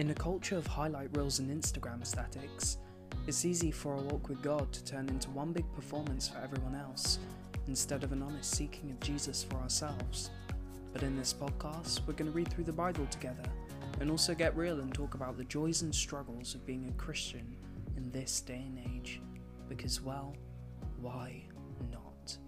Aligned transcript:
In 0.00 0.08
a 0.08 0.14
culture 0.14 0.56
of 0.56 0.66
highlight 0.66 1.14
reels 1.14 1.40
and 1.40 1.50
Instagram 1.50 2.06
statics, 2.06 2.78
it's 3.26 3.44
easy 3.44 3.70
for 3.70 3.92
a 3.92 4.00
walk 4.00 4.30
with 4.30 4.40
God 4.40 4.72
to 4.72 4.82
turn 4.82 5.10
into 5.10 5.28
one 5.28 5.52
big 5.52 5.70
performance 5.74 6.26
for 6.26 6.38
everyone 6.38 6.74
else, 6.74 7.18
instead 7.66 8.02
of 8.02 8.10
an 8.10 8.22
honest 8.22 8.50
seeking 8.50 8.90
of 8.90 8.98
Jesus 9.00 9.44
for 9.44 9.56
ourselves. 9.56 10.30
But 10.94 11.02
in 11.02 11.18
this 11.18 11.34
podcast, 11.34 12.00
we're 12.06 12.14
going 12.14 12.30
to 12.30 12.34
read 12.34 12.48
through 12.48 12.64
the 12.64 12.72
Bible 12.72 13.06
together 13.10 13.42
and 14.00 14.10
also 14.10 14.34
get 14.34 14.56
real 14.56 14.80
and 14.80 14.94
talk 14.94 15.12
about 15.12 15.36
the 15.36 15.44
joys 15.44 15.82
and 15.82 15.94
struggles 15.94 16.54
of 16.54 16.64
being 16.64 16.88
a 16.88 16.92
Christian 16.92 17.54
in 17.98 18.10
this 18.10 18.40
day 18.40 18.64
and 18.66 18.80
age. 18.96 19.20
Because, 19.68 20.00
well, 20.00 20.34
why 20.98 21.42
not? 21.92 22.38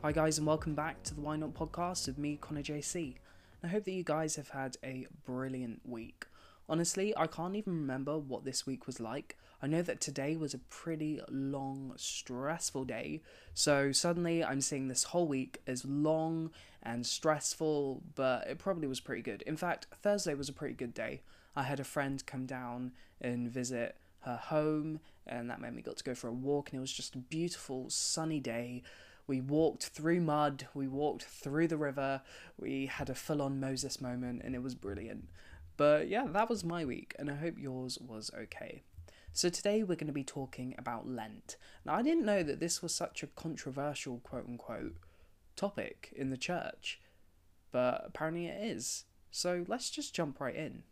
Hi, 0.00 0.12
guys, 0.12 0.38
and 0.38 0.46
welcome 0.46 0.74
back 0.74 1.02
to 1.02 1.14
the 1.14 1.20
Why 1.20 1.36
Not 1.36 1.52
podcast 1.52 2.06
with 2.06 2.16
me, 2.16 2.38
Connor 2.40 2.62
JC. 2.62 3.16
I 3.62 3.66
hope 3.66 3.84
that 3.84 3.92
you 3.92 4.02
guys 4.02 4.36
have 4.36 4.48
had 4.48 4.78
a 4.82 5.06
brilliant 5.26 5.82
week. 5.84 6.24
Honestly, 6.70 7.12
I 7.16 7.26
can't 7.26 7.56
even 7.56 7.72
remember 7.72 8.16
what 8.16 8.44
this 8.44 8.64
week 8.64 8.86
was 8.86 9.00
like. 9.00 9.36
I 9.60 9.66
know 9.66 9.82
that 9.82 10.00
today 10.00 10.36
was 10.36 10.54
a 10.54 10.58
pretty 10.58 11.20
long, 11.28 11.94
stressful 11.96 12.84
day. 12.84 13.22
So 13.54 13.90
suddenly 13.90 14.44
I'm 14.44 14.60
seeing 14.60 14.86
this 14.86 15.02
whole 15.02 15.26
week 15.26 15.60
as 15.66 15.84
long 15.84 16.52
and 16.80 17.04
stressful, 17.04 18.04
but 18.14 18.46
it 18.46 18.58
probably 18.58 18.86
was 18.86 19.00
pretty 19.00 19.20
good. 19.20 19.42
In 19.42 19.56
fact, 19.56 19.88
Thursday 20.00 20.32
was 20.34 20.48
a 20.48 20.52
pretty 20.52 20.74
good 20.74 20.94
day. 20.94 21.22
I 21.56 21.64
had 21.64 21.80
a 21.80 21.84
friend 21.84 22.24
come 22.24 22.46
down 22.46 22.92
and 23.20 23.50
visit 23.50 23.96
her 24.20 24.36
home, 24.36 25.00
and 25.26 25.50
that 25.50 25.60
meant 25.60 25.74
we 25.74 25.82
got 25.82 25.96
to 25.96 26.04
go 26.04 26.14
for 26.14 26.28
a 26.28 26.32
walk, 26.32 26.70
and 26.70 26.78
it 26.78 26.80
was 26.80 26.92
just 26.92 27.16
a 27.16 27.18
beautiful, 27.18 27.90
sunny 27.90 28.38
day. 28.38 28.84
We 29.26 29.40
walked 29.40 29.86
through 29.86 30.20
mud, 30.20 30.68
we 30.72 30.86
walked 30.86 31.24
through 31.24 31.66
the 31.66 31.76
river, 31.76 32.22
we 32.56 32.86
had 32.86 33.10
a 33.10 33.14
full 33.14 33.42
on 33.42 33.58
Moses 33.58 34.00
moment, 34.00 34.42
and 34.44 34.54
it 34.54 34.62
was 34.62 34.76
brilliant. 34.76 35.26
But 35.80 36.08
yeah, 36.08 36.26
that 36.26 36.50
was 36.50 36.62
my 36.62 36.84
week, 36.84 37.16
and 37.18 37.30
I 37.30 37.36
hope 37.36 37.54
yours 37.56 37.96
was 38.06 38.30
okay. 38.38 38.82
So 39.32 39.48
today 39.48 39.82
we're 39.82 39.94
going 39.94 40.08
to 40.08 40.12
be 40.12 40.22
talking 40.22 40.74
about 40.76 41.08
Lent. 41.08 41.56
Now, 41.86 41.94
I 41.94 42.02
didn't 42.02 42.26
know 42.26 42.42
that 42.42 42.60
this 42.60 42.82
was 42.82 42.94
such 42.94 43.22
a 43.22 43.28
controversial, 43.28 44.18
quote 44.18 44.44
unquote, 44.46 44.96
topic 45.56 46.12
in 46.14 46.28
the 46.28 46.36
church, 46.36 47.00
but 47.72 48.02
apparently 48.04 48.44
it 48.44 48.62
is. 48.62 49.04
So 49.30 49.64
let's 49.68 49.88
just 49.88 50.14
jump 50.14 50.38
right 50.38 50.54
in. 50.54 50.82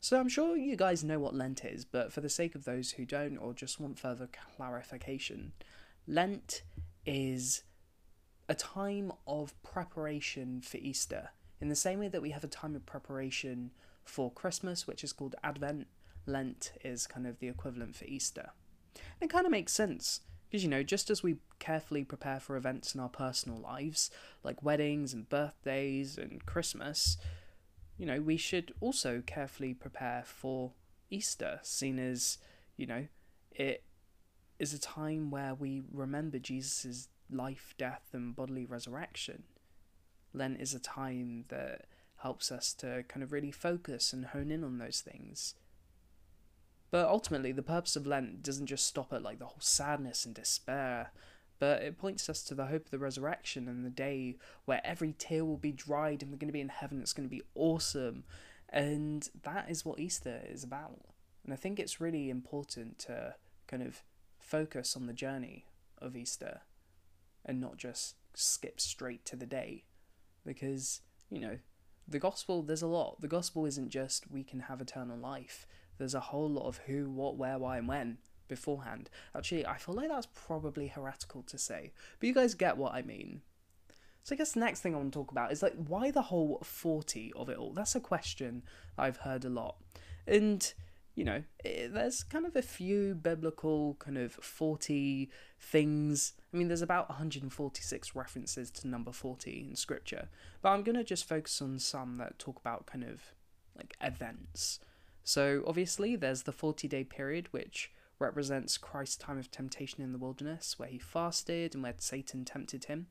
So 0.00 0.18
I'm 0.18 0.28
sure 0.28 0.56
you 0.56 0.74
guys 0.74 1.04
know 1.04 1.20
what 1.20 1.36
Lent 1.36 1.64
is, 1.64 1.84
but 1.84 2.12
for 2.12 2.20
the 2.20 2.28
sake 2.28 2.56
of 2.56 2.64
those 2.64 2.90
who 2.90 3.04
don't 3.04 3.38
or 3.38 3.54
just 3.54 3.78
want 3.78 4.00
further 4.00 4.28
clarification, 4.56 5.52
Lent 6.08 6.64
is 7.04 7.62
a 8.48 8.54
time 8.56 9.12
of 9.28 9.54
preparation 9.62 10.60
for 10.60 10.78
Easter. 10.78 11.28
In 11.60 11.68
the 11.68 11.76
same 11.76 11.98
way 11.98 12.08
that 12.08 12.22
we 12.22 12.30
have 12.30 12.44
a 12.44 12.48
time 12.48 12.74
of 12.76 12.86
preparation 12.86 13.70
for 14.04 14.30
Christmas, 14.30 14.86
which 14.86 15.02
is 15.02 15.12
called 15.12 15.34
Advent, 15.42 15.86
Lent 16.26 16.72
is 16.84 17.06
kind 17.06 17.26
of 17.26 17.38
the 17.38 17.48
equivalent 17.48 17.96
for 17.96 18.04
Easter. 18.04 18.50
It 19.20 19.30
kind 19.30 19.46
of 19.46 19.52
makes 19.52 19.72
sense 19.72 20.20
because, 20.48 20.62
you 20.62 20.70
know, 20.70 20.82
just 20.82 21.10
as 21.10 21.22
we 21.22 21.36
carefully 21.58 22.04
prepare 22.04 22.40
for 22.40 22.56
events 22.56 22.94
in 22.94 23.00
our 23.00 23.08
personal 23.08 23.58
lives, 23.58 24.10
like 24.42 24.62
weddings 24.62 25.12
and 25.12 25.28
birthdays 25.28 26.18
and 26.18 26.44
Christmas, 26.46 27.16
you 27.96 28.06
know, 28.06 28.20
we 28.20 28.36
should 28.36 28.72
also 28.80 29.22
carefully 29.26 29.74
prepare 29.74 30.22
for 30.24 30.72
Easter, 31.10 31.60
seen 31.62 31.98
as, 31.98 32.38
you 32.76 32.86
know, 32.86 33.06
it 33.52 33.82
is 34.58 34.74
a 34.74 34.78
time 34.78 35.30
where 35.30 35.54
we 35.54 35.82
remember 35.92 36.38
Jesus' 36.38 37.08
life, 37.30 37.74
death, 37.78 38.02
and 38.12 38.36
bodily 38.36 38.64
resurrection. 38.64 39.44
Lent 40.36 40.60
is 40.60 40.74
a 40.74 40.78
time 40.78 41.44
that 41.48 41.86
helps 42.18 42.50
us 42.50 42.72
to 42.74 43.04
kind 43.08 43.22
of 43.22 43.32
really 43.32 43.50
focus 43.50 44.12
and 44.12 44.26
hone 44.26 44.50
in 44.50 44.64
on 44.64 44.78
those 44.78 45.00
things. 45.00 45.54
But 46.90 47.08
ultimately, 47.08 47.52
the 47.52 47.62
purpose 47.62 47.96
of 47.96 48.06
Lent 48.06 48.42
doesn't 48.42 48.66
just 48.66 48.86
stop 48.86 49.12
at 49.12 49.22
like 49.22 49.38
the 49.38 49.46
whole 49.46 49.60
sadness 49.60 50.24
and 50.24 50.34
despair, 50.34 51.10
but 51.58 51.82
it 51.82 51.98
points 51.98 52.28
us 52.28 52.42
to 52.44 52.54
the 52.54 52.66
hope 52.66 52.86
of 52.86 52.90
the 52.90 52.98
resurrection 52.98 53.68
and 53.68 53.84
the 53.84 53.90
day 53.90 54.36
where 54.64 54.80
every 54.84 55.14
tear 55.18 55.44
will 55.44 55.56
be 55.56 55.72
dried 55.72 56.22
and 56.22 56.30
we're 56.30 56.38
going 56.38 56.48
to 56.48 56.52
be 56.52 56.60
in 56.60 56.68
heaven. 56.68 57.00
It's 57.00 57.12
going 57.12 57.28
to 57.28 57.34
be 57.34 57.42
awesome. 57.54 58.24
And 58.68 59.28
that 59.42 59.70
is 59.70 59.84
what 59.84 59.98
Easter 59.98 60.42
is 60.48 60.62
about. 60.62 61.00
And 61.44 61.52
I 61.52 61.56
think 61.56 61.78
it's 61.78 62.00
really 62.00 62.30
important 62.30 62.98
to 63.00 63.34
kind 63.66 63.82
of 63.82 64.02
focus 64.38 64.96
on 64.96 65.06
the 65.06 65.12
journey 65.12 65.66
of 65.98 66.16
Easter 66.16 66.60
and 67.44 67.60
not 67.60 67.76
just 67.76 68.16
skip 68.34 68.80
straight 68.80 69.24
to 69.24 69.36
the 69.36 69.46
day 69.46 69.84
because, 70.46 71.00
you 71.30 71.40
know, 71.40 71.58
the 72.08 72.18
gospel, 72.18 72.62
there's 72.62 72.82
a 72.82 72.86
lot. 72.86 73.20
The 73.20 73.28
gospel 73.28 73.66
isn't 73.66 73.90
just 73.90 74.30
we 74.30 74.44
can 74.44 74.60
have 74.60 74.80
eternal 74.80 75.18
life, 75.18 75.66
there's 75.98 76.14
a 76.14 76.20
whole 76.20 76.48
lot 76.48 76.66
of 76.66 76.78
who, 76.86 77.10
what, 77.10 77.36
where, 77.36 77.58
why, 77.58 77.78
and 77.78 77.88
when 77.88 78.18
beforehand. 78.48 79.10
Actually, 79.34 79.66
I 79.66 79.76
feel 79.76 79.94
like 79.94 80.08
that's 80.08 80.28
probably 80.34 80.86
heretical 80.88 81.42
to 81.44 81.58
say, 81.58 81.92
but 82.20 82.26
you 82.26 82.34
guys 82.34 82.54
get 82.54 82.76
what 82.76 82.94
I 82.94 83.02
mean. 83.02 83.42
So 84.22 84.34
I 84.34 84.38
guess 84.38 84.52
the 84.52 84.60
next 84.60 84.80
thing 84.80 84.94
I 84.94 84.98
want 84.98 85.12
to 85.12 85.18
talk 85.18 85.30
about 85.30 85.52
is 85.52 85.62
like 85.62 85.74
why 85.86 86.10
the 86.10 86.22
whole 86.22 86.60
40 86.64 87.32
of 87.36 87.48
it 87.48 87.58
all. 87.58 87.72
That's 87.72 87.94
a 87.94 88.00
question 88.00 88.64
I've 88.98 89.18
heard 89.18 89.44
a 89.44 89.48
lot. 89.48 89.76
And 90.26 90.72
you 91.16 91.24
know, 91.24 91.42
eh, 91.64 91.88
there's 91.90 92.22
kind 92.22 92.46
of 92.46 92.54
a 92.54 92.62
few 92.62 93.14
biblical 93.14 93.96
kind 93.98 94.18
of 94.18 94.32
40 94.32 95.30
things. 95.58 96.34
I 96.52 96.58
mean, 96.58 96.68
there's 96.68 96.82
about 96.82 97.08
146 97.08 98.14
references 98.14 98.70
to 98.72 98.86
number 98.86 99.10
40 99.10 99.66
in 99.70 99.76
scripture, 99.76 100.28
but 100.62 100.68
I'm 100.68 100.82
going 100.82 100.96
to 100.96 101.02
just 101.02 101.26
focus 101.26 101.60
on 101.60 101.78
some 101.78 102.18
that 102.18 102.38
talk 102.38 102.60
about 102.60 102.86
kind 102.86 103.02
of 103.02 103.34
like 103.76 103.96
events. 104.00 104.78
So, 105.24 105.64
obviously, 105.66 106.14
there's 106.14 106.42
the 106.42 106.52
40 106.52 106.86
day 106.86 107.02
period, 107.02 107.48
which 107.50 107.90
represents 108.18 108.78
Christ's 108.78 109.16
time 109.16 109.38
of 109.38 109.50
temptation 109.50 110.02
in 110.02 110.12
the 110.12 110.18
wilderness, 110.18 110.78
where 110.78 110.88
he 110.88 110.98
fasted 110.98 111.74
and 111.74 111.82
where 111.82 111.94
Satan 111.98 112.44
tempted 112.44 112.84
him. 112.84 113.06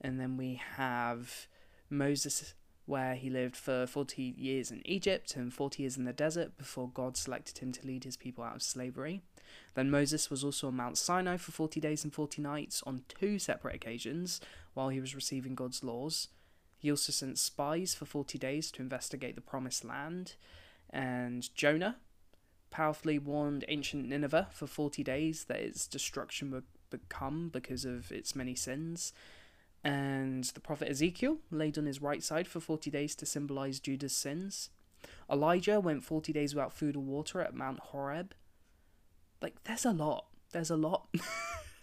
And 0.00 0.18
then 0.18 0.36
we 0.36 0.60
have 0.76 1.46
Moses 1.88 2.54
where 2.86 3.14
he 3.14 3.30
lived 3.30 3.56
for 3.56 3.86
40 3.86 4.34
years 4.36 4.70
in 4.70 4.82
Egypt 4.84 5.36
and 5.36 5.52
40 5.52 5.82
years 5.82 5.96
in 5.96 6.04
the 6.04 6.12
desert 6.12 6.56
before 6.58 6.88
God 6.88 7.16
selected 7.16 7.58
him 7.58 7.72
to 7.72 7.86
lead 7.86 8.04
his 8.04 8.16
people 8.16 8.42
out 8.42 8.56
of 8.56 8.62
slavery. 8.62 9.22
Then 9.74 9.90
Moses 9.90 10.30
was 10.30 10.42
also 10.42 10.68
on 10.68 10.76
Mount 10.76 10.98
Sinai 10.98 11.36
for 11.36 11.52
40 11.52 11.80
days 11.80 12.04
and 12.04 12.12
40 12.12 12.42
nights 12.42 12.82
on 12.86 13.04
two 13.08 13.38
separate 13.38 13.76
occasions 13.76 14.40
while 14.74 14.88
he 14.88 15.00
was 15.00 15.14
receiving 15.14 15.54
God's 15.54 15.84
laws. 15.84 16.28
He 16.78 16.90
also 16.90 17.12
sent 17.12 17.38
spies 17.38 17.94
for 17.94 18.04
40 18.04 18.38
days 18.38 18.70
to 18.72 18.82
investigate 18.82 19.36
the 19.36 19.40
promised 19.40 19.84
land. 19.84 20.34
And 20.90 21.54
Jonah 21.54 21.96
powerfully 22.70 23.18
warned 23.18 23.64
ancient 23.68 24.08
Nineveh 24.08 24.48
for 24.50 24.66
40 24.66 25.04
days 25.04 25.44
that 25.44 25.60
its 25.60 25.86
destruction 25.86 26.50
would 26.50 26.64
become 26.90 27.48
because 27.48 27.84
of 27.84 28.10
its 28.10 28.34
many 28.34 28.54
sins. 28.54 29.12
And 29.84 30.44
the 30.44 30.60
prophet 30.60 30.88
Ezekiel 30.88 31.38
laid 31.50 31.76
on 31.76 31.86
his 31.86 32.00
right 32.00 32.22
side 32.22 32.46
for 32.46 32.60
40 32.60 32.90
days 32.90 33.16
to 33.16 33.26
symbolize 33.26 33.80
Judah's 33.80 34.14
sins. 34.14 34.70
Elijah 35.30 35.80
went 35.80 36.04
40 36.04 36.32
days 36.32 36.54
without 36.54 36.72
food 36.72 36.96
or 36.96 37.02
water 37.02 37.40
at 37.40 37.54
Mount 37.54 37.80
Horeb. 37.80 38.34
Like, 39.40 39.62
there's 39.64 39.84
a 39.84 39.90
lot. 39.90 40.26
There's 40.52 40.70
a 40.70 40.76
lot. 40.76 41.08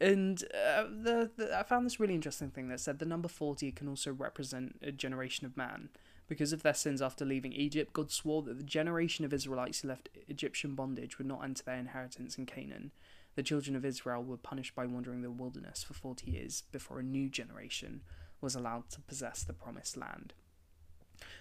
and 0.00 0.44
uh, 0.54 0.84
the, 0.84 1.30
the, 1.36 1.58
I 1.58 1.64
found 1.64 1.84
this 1.86 1.98
really 1.98 2.14
interesting 2.14 2.50
thing 2.50 2.68
that 2.68 2.78
said 2.78 3.00
the 3.00 3.04
number 3.04 3.28
40 3.28 3.72
can 3.72 3.88
also 3.88 4.12
represent 4.12 4.78
a 4.82 4.92
generation 4.92 5.44
of 5.46 5.56
man. 5.56 5.88
Because 6.28 6.52
of 6.52 6.62
their 6.62 6.74
sins 6.74 7.00
after 7.00 7.24
leaving 7.24 7.52
Egypt, 7.52 7.92
God 7.92 8.10
swore 8.10 8.42
that 8.42 8.58
the 8.58 8.64
generation 8.64 9.24
of 9.24 9.32
Israelites 9.32 9.80
who 9.80 9.88
left 9.88 10.08
Egyptian 10.28 10.74
bondage 10.74 11.18
would 11.18 11.26
not 11.26 11.44
enter 11.44 11.62
their 11.64 11.76
inheritance 11.76 12.36
in 12.36 12.46
Canaan 12.46 12.90
the 13.36 13.42
children 13.42 13.76
of 13.76 13.84
Israel 13.84 14.24
were 14.24 14.36
punished 14.36 14.74
by 14.74 14.86
wandering 14.86 15.22
the 15.22 15.30
wilderness 15.30 15.82
for 15.82 15.94
40 15.94 16.30
years 16.30 16.64
before 16.72 16.98
a 16.98 17.04
new 17.04 17.28
generation 17.28 18.00
was 18.40 18.54
allowed 18.54 18.90
to 18.90 19.00
possess 19.02 19.44
the 19.44 19.52
promised 19.52 19.96
land. 19.96 20.32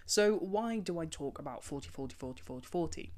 So, 0.05 0.35
why 0.35 0.79
do 0.79 0.99
I 0.99 1.05
talk 1.05 1.39
about 1.39 1.63
40, 1.63 1.89
40, 1.89 2.15
40, 2.15 2.41
40, 2.41 2.67
40? 2.67 3.13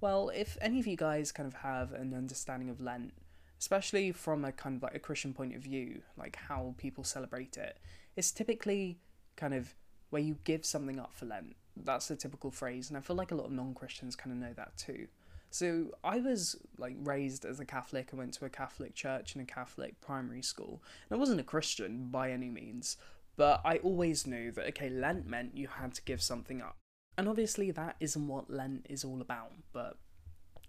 Well, 0.00 0.30
if 0.30 0.56
any 0.60 0.80
of 0.80 0.86
you 0.86 0.96
guys 0.96 1.30
kind 1.32 1.46
of 1.46 1.54
have 1.60 1.92
an 1.92 2.14
understanding 2.14 2.70
of 2.70 2.80
Lent, 2.80 3.12
especially 3.58 4.12
from 4.12 4.44
a 4.44 4.52
kind 4.52 4.76
of 4.76 4.82
like 4.82 4.94
a 4.94 5.00
Christian 5.00 5.34
point 5.34 5.54
of 5.54 5.62
view, 5.62 6.00
like 6.16 6.36
how 6.36 6.74
people 6.78 7.04
celebrate 7.04 7.58
it, 7.58 7.78
it's 8.16 8.32
typically 8.32 8.98
kind 9.36 9.54
of 9.54 9.74
where 10.08 10.22
you 10.22 10.38
give 10.44 10.64
something 10.64 10.98
up 10.98 11.12
for 11.12 11.26
Lent. 11.26 11.56
That's 11.76 12.10
a 12.10 12.16
typical 12.16 12.50
phrase, 12.50 12.88
and 12.88 12.96
I 12.96 13.00
feel 13.00 13.16
like 13.16 13.32
a 13.32 13.34
lot 13.34 13.46
of 13.46 13.52
non 13.52 13.74
Christians 13.74 14.16
kind 14.16 14.32
of 14.32 14.38
know 14.38 14.54
that 14.54 14.76
too. 14.76 15.08
So 15.50 15.96
I 16.04 16.20
was 16.20 16.56
like 16.78 16.96
raised 17.02 17.44
as 17.44 17.58
a 17.58 17.64
Catholic. 17.64 18.10
I 18.12 18.16
went 18.16 18.34
to 18.34 18.44
a 18.44 18.50
Catholic 18.50 18.94
church 18.94 19.34
and 19.34 19.42
a 19.42 19.52
Catholic 19.52 20.00
primary 20.00 20.42
school. 20.42 20.82
And 21.08 21.16
I 21.16 21.18
wasn't 21.18 21.40
a 21.40 21.44
Christian 21.44 22.08
by 22.10 22.30
any 22.30 22.48
means, 22.48 22.96
but 23.36 23.60
I 23.64 23.78
always 23.78 24.26
knew 24.26 24.52
that 24.52 24.66
okay, 24.68 24.88
Lent 24.88 25.26
meant 25.26 25.56
you 25.56 25.66
had 25.66 25.94
to 25.94 26.02
give 26.02 26.22
something 26.22 26.62
up. 26.62 26.76
And 27.18 27.28
obviously 27.28 27.70
that 27.72 27.96
isn't 28.00 28.28
what 28.28 28.48
Lent 28.48 28.86
is 28.88 29.04
all 29.04 29.20
about, 29.20 29.52
but 29.72 29.96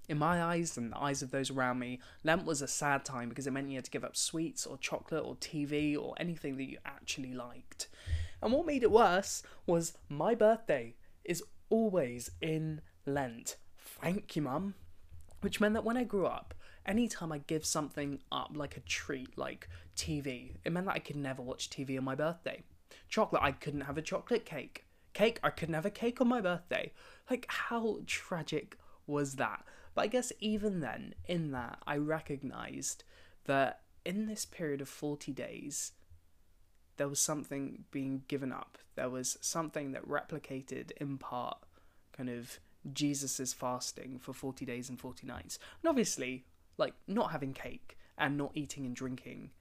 in 0.10 0.18
my 0.18 0.44
eyes 0.44 0.75
and 0.78 0.92
the 0.92 0.98
eyes 0.98 1.22
of 1.22 1.31
those 1.31 1.51
around 1.51 1.80
me, 1.80 2.00
Lent 2.24 2.44
was 2.44 2.62
a 2.62 2.68
sad 2.68 3.06
time 3.06 3.30
because 3.30 3.48
it 3.48 3.51
meant 3.51 3.69
you 3.69 3.75
had 3.75 3.86
to 3.86 3.92
give 3.92 4.04
up 4.04 4.18
sweets 4.18 4.66
or 4.66 4.77
chocolate 4.77 5.24
or 5.24 5.36
TV 5.36 5.98
or 5.98 6.16
anything 6.19 6.57
that 6.57 6.69
you 6.69 6.80
actually 6.86 7.34
liked. 7.34 7.88
And 8.42 8.51
what 8.51 8.66
made 8.66 8.84
it 8.84 8.92
worse 8.92 9.44
was 9.66 9.94
my 10.10 10.34
birthday 10.34 10.95
is 11.24 11.44
always 11.69 12.31
in 12.42 12.81
Lent. 13.06 13.57
Thank 14.01 14.36
you, 14.36 14.42
Mum. 14.42 14.75
Which 15.42 15.59
meant 15.59 15.74
that 15.74 15.83
when 15.83 15.98
I 15.98 16.03
grew 16.03 16.25
up, 16.25 16.53
anytime 16.86 17.31
I 17.31 17.39
give 17.39 17.65
something 17.65 18.19
up, 18.31 18.51
like 18.53 18.77
a 18.77 18.81
treat, 18.81 19.38
like 19.38 19.68
TV, 19.95 20.56
it 20.63 20.71
meant 20.71 20.86
that 20.88 20.95
I 20.95 21.00
could 21.00 21.15
never 21.15 21.42
watch 21.42 21.69
TV 21.69 21.98
on 21.98 22.03
my 22.03 22.15
birthday. 22.15 22.63
Chocolate, 23.09 23.44
I 23.44 23.51
couldn't 23.51 23.81
have 23.81 23.98
a 23.98 24.01
chocolate 24.01 24.45
cake. 24.45 24.86
Cake, 25.13 25.39
I 25.44 25.50
couldn't 25.50 25.75
have 25.75 25.86
a 25.86 25.92
cake 25.92 26.21
on 26.21 26.27
my 26.27 26.42
birthday. 26.42 26.92
Like, 27.30 27.45
how 27.48 28.00
tragic 28.06 28.77
was 29.07 29.36
that? 29.36 29.63
But 29.94 30.01
I 30.03 30.07
guess 30.07 30.31
even 30.39 30.80
then, 30.80 31.15
in 31.27 31.51
that, 31.51 31.80
I 31.86 31.98
recognized 31.98 33.03
that 33.45 33.81
in 34.06 34.27
this 34.27 34.45
period 34.45 34.81
of 34.81 34.89
40 34.89 35.31
days, 35.31 35.92
there 36.98 37.07
was 37.07 37.19
something 37.19 37.86
being 37.92 38.24
given 38.27 38.51
up. 38.51 38.77
There 38.95 39.09
was 39.09 39.38
something 39.42 39.92
that 39.92 40.07
replicated 40.07 40.92
in 40.98 41.18
part 41.18 41.57
kind 42.13 42.30
of 42.30 42.59
Jesus's 42.94 43.54
fasting 43.54 44.19
for 44.19 44.33
40 44.33 44.66
days 44.66 44.89
and 44.89 45.00
40 45.00 45.28
nights. 45.28 45.60
And 45.81 45.89
obviously, 45.89 46.45
like 46.78 46.94
not 47.07 47.31
having 47.31 47.54
cake 47.54 47.98
and 48.18 48.38
not 48.38 48.51
eating 48.54 48.86
and 48.86 48.95
drinking 48.95 49.51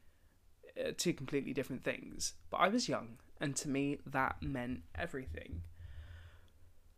uh, 0.78 0.90
two 0.96 1.12
completely 1.12 1.52
different 1.52 1.82
things. 1.82 2.34
But 2.50 2.58
I 2.58 2.68
was 2.68 2.88
young, 2.88 3.18
and 3.40 3.56
to 3.56 3.68
me, 3.68 3.98
that 4.06 4.42
meant 4.42 4.82
everything. 4.94 5.62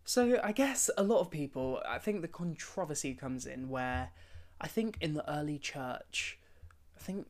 So 0.04 0.40
I 0.42 0.52
guess 0.52 0.90
a 0.96 1.02
lot 1.02 1.20
of 1.20 1.30
people, 1.30 1.80
I 1.88 1.98
think 1.98 2.22
the 2.22 2.28
controversy 2.28 3.14
comes 3.14 3.46
in 3.46 3.68
where 3.68 4.10
I 4.60 4.66
think 4.66 4.98
in 5.00 5.14
the 5.14 5.28
early 5.32 5.58
church, 5.58 6.38
I 6.96 7.00
think 7.00 7.26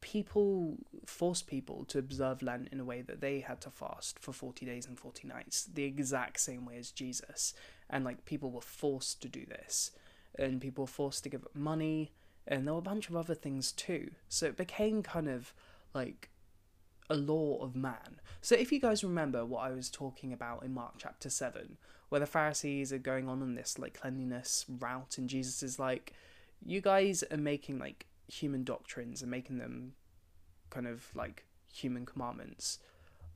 people 0.00 0.76
forced 1.06 1.46
people 1.46 1.84
to 1.86 1.98
observe 1.98 2.42
Lent 2.42 2.68
in 2.70 2.80
a 2.80 2.84
way 2.84 3.02
that 3.02 3.20
they 3.20 3.40
had 3.40 3.60
to 3.62 3.70
fast 3.70 4.18
for 4.18 4.32
40 4.32 4.66
days 4.66 4.86
and 4.86 4.98
40 4.98 5.28
nights, 5.28 5.64
the 5.64 5.84
exact 5.84 6.40
same 6.40 6.64
way 6.64 6.76
as 6.76 6.90
Jesus. 6.90 7.54
And 7.90 8.04
like 8.04 8.24
people 8.24 8.50
were 8.50 8.60
forced 8.60 9.22
to 9.22 9.28
do 9.28 9.46
this, 9.46 9.92
and 10.38 10.60
people 10.60 10.84
were 10.84 10.88
forced 10.88 11.22
to 11.24 11.28
give 11.28 11.44
up 11.44 11.54
money, 11.54 12.12
and 12.46 12.66
there 12.66 12.74
were 12.74 12.80
a 12.80 12.82
bunch 12.82 13.08
of 13.08 13.16
other 13.16 13.34
things 13.34 13.72
too. 13.72 14.10
So 14.28 14.46
it 14.46 14.56
became 14.56 15.02
kind 15.02 15.28
of 15.28 15.54
like 15.94 16.28
a 17.10 17.14
law 17.14 17.62
of 17.62 17.74
man. 17.74 18.20
So 18.40 18.54
if 18.54 18.70
you 18.70 18.80
guys 18.80 19.02
remember 19.02 19.44
what 19.44 19.60
I 19.60 19.70
was 19.70 19.88
talking 19.90 20.32
about 20.32 20.62
in 20.62 20.74
Mark 20.74 20.94
chapter 20.98 21.30
7, 21.30 21.78
where 22.08 22.20
the 22.20 22.26
Pharisees 22.26 22.92
are 22.92 22.98
going 22.98 23.28
on 23.28 23.42
in 23.42 23.54
this 23.54 23.78
like 23.78 24.00
cleanliness 24.00 24.66
route, 24.68 25.18
and 25.18 25.28
Jesus 25.28 25.62
is 25.62 25.78
like, 25.78 26.12
you 26.64 26.80
guys 26.80 27.24
are 27.30 27.36
making 27.36 27.78
like 27.78 28.06
human 28.26 28.64
doctrines 28.64 29.22
and 29.22 29.30
making 29.30 29.58
them 29.58 29.92
kind 30.70 30.86
of 30.86 31.06
like 31.14 31.44
human 31.72 32.04
commandments. 32.04 32.78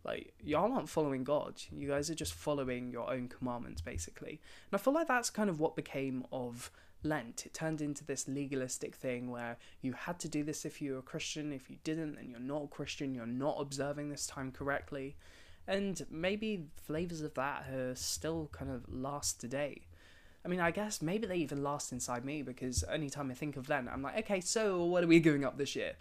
Like, 0.05 0.35
y'all 0.43 0.73
aren't 0.73 0.89
following 0.89 1.25
God. 1.25 1.63
You 1.71 1.89
guys 1.89 2.11
are 2.11 2.15
just 2.15 2.35
following 2.35 2.91
your 2.91 3.11
own 3.11 3.29
commandments, 3.29 3.81
basically. 3.81 4.41
And 4.71 4.79
I 4.81 4.83
feel 4.83 4.93
like 4.93 5.09
that's 5.09 5.31
kind 5.31 5.49
of 5.49 5.61
what 5.61 5.77
became 5.77 6.25
of 6.33 6.71
Lent. 7.05 7.47
It 7.47 7.55
turned 7.55 7.81
into 7.81 8.05
this 8.05 8.27
legalistic 8.27 8.95
thing 8.95 9.31
where 9.31 9.59
you 9.81 9.93
had 9.93 10.19
to 10.21 10.29
do 10.29 10.43
this 10.43 10.65
if 10.65 10.83
you 10.83 10.93
were 10.93 10.99
a 10.99 11.03
Christian. 11.03 11.53
If 11.53 11.71
you 11.71 11.77
didn't, 11.85 12.17
then 12.17 12.31
you're 12.31 12.41
not 12.41 12.65
a 12.65 12.69
Christian. 12.69 13.15
You're 13.15 13.27
not 13.27 13.57
observing 13.61 14.09
this 14.09 14.27
time 14.27 14.51
correctly. 14.51 15.17
And 15.67 16.05
maybe 16.11 16.67
flavors 16.77 17.21
of 17.23 17.35
that 17.35 17.69
are 17.73 17.95
still 17.95 18.49
kind 18.53 18.71
of 18.71 18.85
last 18.93 19.41
today. 19.41 19.83
I 20.45 20.49
mean, 20.49 20.59
I 20.59 20.73
guess 20.73 21.01
maybe 21.01 21.27
they 21.27 21.37
even 21.37 21.63
last 21.63 21.93
inside 21.93 22.25
me 22.25 22.43
because 22.43 22.83
anytime 22.91 23.31
I 23.31 23.35
think 23.35 23.57
of 23.57 23.69
Lent, 23.69 23.89
I'm 23.89 24.03
like, 24.03 24.19
okay, 24.19 24.41
so 24.41 24.85
what 24.85 25.05
are 25.05 25.07
we 25.07 25.21
going 25.21 25.45
up 25.45 25.57
this 25.57 25.77
year? 25.77 25.93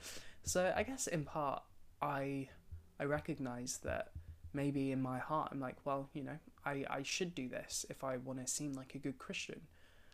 So 0.44 0.74
I 0.76 0.82
guess 0.82 1.06
in 1.06 1.24
part, 1.24 1.62
I 2.02 2.50
I 3.02 3.06
recognize 3.06 3.80
that 3.84 4.12
maybe 4.54 4.92
in 4.92 5.02
my 5.02 5.18
heart, 5.18 5.50
I'm 5.52 5.60
like, 5.60 5.78
well, 5.86 6.10
you 6.14 6.24
know, 6.24 6.38
I, 6.66 6.86
I 6.88 7.02
should 7.04 7.34
do 7.34 7.50
this 7.50 7.86
if 7.90 8.04
I 8.04 8.18
want 8.18 8.40
to 8.40 8.52
seem 8.52 8.74
like 8.74 8.94
a 8.94 9.00
good 9.00 9.18
Christian. 9.18 9.62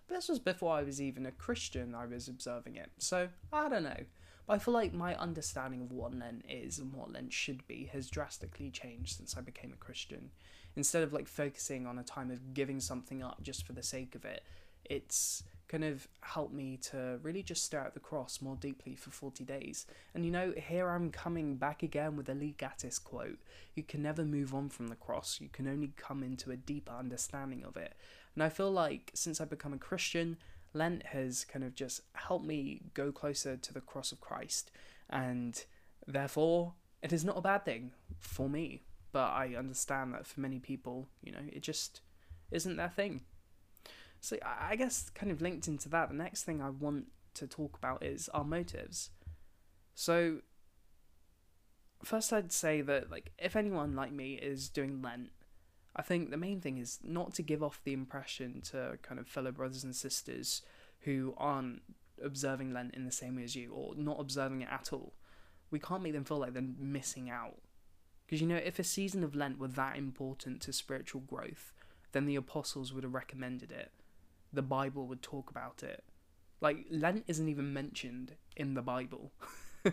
But 0.07 0.15
this 0.15 0.29
was 0.29 0.39
before 0.39 0.73
I 0.73 0.83
was 0.83 1.01
even 1.01 1.25
a 1.25 1.31
Christian, 1.31 1.93
I 1.93 2.05
was 2.05 2.29
observing 2.29 2.77
it. 2.77 2.89
So 2.97 3.27
I 3.51 3.67
don't 3.67 3.83
know. 3.83 4.05
But 4.47 4.53
I 4.53 4.59
feel 4.59 4.73
like 4.73 4.93
my 4.93 5.15
understanding 5.15 5.81
of 5.81 5.91
what 5.91 6.17
Lent 6.17 6.45
is 6.47 6.79
and 6.79 6.93
what 6.93 7.11
Lent 7.11 7.33
should 7.33 7.67
be 7.67 7.89
has 7.91 8.09
drastically 8.09 8.71
changed 8.71 9.17
since 9.17 9.35
I 9.35 9.41
became 9.41 9.73
a 9.73 9.83
Christian 9.83 10.31
instead 10.77 11.03
of 11.03 11.11
like 11.11 11.27
focusing 11.27 11.87
on 11.87 11.97
a 11.97 12.03
time 12.03 12.31
of 12.31 12.53
giving 12.53 12.79
something 12.79 13.21
up 13.21 13.41
just 13.41 13.65
for 13.65 13.73
the 13.73 13.83
sake 13.83 14.15
of 14.15 14.23
it, 14.23 14.43
it's 14.85 15.43
kind 15.67 15.83
of 15.83 16.07
helped 16.21 16.53
me 16.53 16.77
to 16.77 17.19
really 17.21 17.43
just 17.43 17.63
stare 17.63 17.81
at 17.81 17.93
the 17.93 17.99
cross 17.99 18.41
more 18.41 18.55
deeply 18.55 18.95
for 18.95 19.09
40 19.09 19.43
days. 19.43 19.85
And 20.13 20.25
you 20.25 20.31
know, 20.31 20.53
here 20.55 20.89
I'm 20.89 21.11
coming 21.11 21.55
back 21.55 21.83
again 21.83 22.15
with 22.15 22.29
a 22.29 22.33
Lee 22.33 22.55
Gatiss 22.57 23.03
quote 23.03 23.37
You 23.75 23.83
can 23.83 24.01
never 24.01 24.23
move 24.23 24.53
on 24.53 24.69
from 24.69 24.87
the 24.87 24.95
cross, 24.95 25.39
you 25.41 25.49
can 25.49 25.67
only 25.67 25.91
come 25.97 26.23
into 26.23 26.51
a 26.51 26.57
deeper 26.57 26.93
understanding 26.93 27.63
of 27.63 27.77
it. 27.77 27.93
And 28.35 28.43
I 28.43 28.49
feel 28.49 28.71
like 28.71 29.11
since 29.13 29.41
I've 29.41 29.49
become 29.49 29.73
a 29.73 29.77
Christian, 29.77 30.37
Lent 30.73 31.07
has 31.07 31.43
kind 31.43 31.65
of 31.65 31.75
just 31.75 32.01
helped 32.13 32.45
me 32.45 32.81
go 32.93 33.11
closer 33.11 33.57
to 33.57 33.73
the 33.73 33.81
cross 33.81 34.11
of 34.11 34.21
Christ. 34.21 34.71
And 35.09 35.63
therefore, 36.05 36.73
it 37.01 37.11
is 37.11 37.25
not 37.25 37.37
a 37.37 37.41
bad 37.41 37.65
thing 37.65 37.91
for 38.19 38.47
me 38.49 38.81
but 39.11 39.31
I 39.31 39.55
understand 39.57 40.13
that 40.13 40.27
for 40.27 40.39
many 40.39 40.59
people, 40.59 41.07
you 41.23 41.31
know, 41.31 41.41
it 41.51 41.63
just 41.63 42.01
isn't 42.51 42.77
their 42.77 42.89
thing. 42.89 43.21
So 44.27 44.35
I 44.43 44.75
guess 44.75 45.09
kind 45.11 45.31
of 45.31 45.41
linked 45.41 45.69
into 45.69 45.87
that, 45.87 46.09
the 46.09 46.15
next 46.15 46.43
thing 46.43 46.61
I 46.61 46.69
want 46.69 47.05
to 47.35 47.47
talk 47.47 47.77
about 47.77 48.03
is 48.03 48.27
our 48.33 48.43
motives. 48.43 49.09
So 49.95 50.39
first 52.03 52.33
I'd 52.33 52.51
say 52.51 52.81
that 52.81 53.09
like 53.09 53.31
if 53.39 53.55
anyone 53.55 53.95
like 53.95 54.11
me 54.11 54.33
is 54.33 54.67
doing 54.67 55.01
Lent, 55.01 55.29
I 55.95 56.01
think 56.01 56.29
the 56.29 56.35
main 56.35 56.59
thing 56.59 56.77
is 56.77 56.99
not 57.05 57.35
to 57.35 57.41
give 57.41 57.63
off 57.63 57.79
the 57.85 57.93
impression 57.93 58.59
to 58.63 58.99
kind 59.01 59.17
of 59.17 59.29
fellow 59.29 59.53
brothers 59.53 59.85
and 59.85 59.95
sisters 59.95 60.61
who 61.01 61.33
aren't 61.37 61.81
observing 62.21 62.73
Lent 62.73 62.95
in 62.95 63.05
the 63.05 63.13
same 63.13 63.37
way 63.37 63.45
as 63.45 63.55
you 63.55 63.71
or 63.71 63.95
not 63.95 64.19
observing 64.19 64.59
it 64.59 64.69
at 64.69 64.91
all. 64.91 65.13
We 65.71 65.79
can't 65.79 66.03
make 66.03 66.11
them 66.11 66.25
feel 66.25 66.39
like 66.39 66.51
they're 66.51 66.63
missing 66.77 67.29
out 67.29 67.55
because 68.25 68.41
you 68.41 68.47
know, 68.47 68.57
if 68.57 68.77
a 68.77 68.83
season 68.83 69.23
of 69.23 69.35
Lent 69.35 69.57
were 69.57 69.69
that 69.69 69.95
important 69.95 70.59
to 70.63 70.73
spiritual 70.73 71.21
growth, 71.21 71.71
then 72.11 72.25
the 72.25 72.35
apostles 72.35 72.91
would 72.91 73.05
have 73.05 73.13
recommended 73.13 73.71
it. 73.71 73.93
The 74.57 74.63
Bible 74.63 75.05
would 75.05 75.21
talk 75.21 75.51
about 75.51 75.83
it. 75.83 76.03
Like, 76.61 76.87
Lent 76.89 77.25
isn't 77.27 77.47
even 77.47 77.73
mentioned 77.73 78.33
in 78.55 78.73
the 78.73 78.81
Bible. 78.81 79.31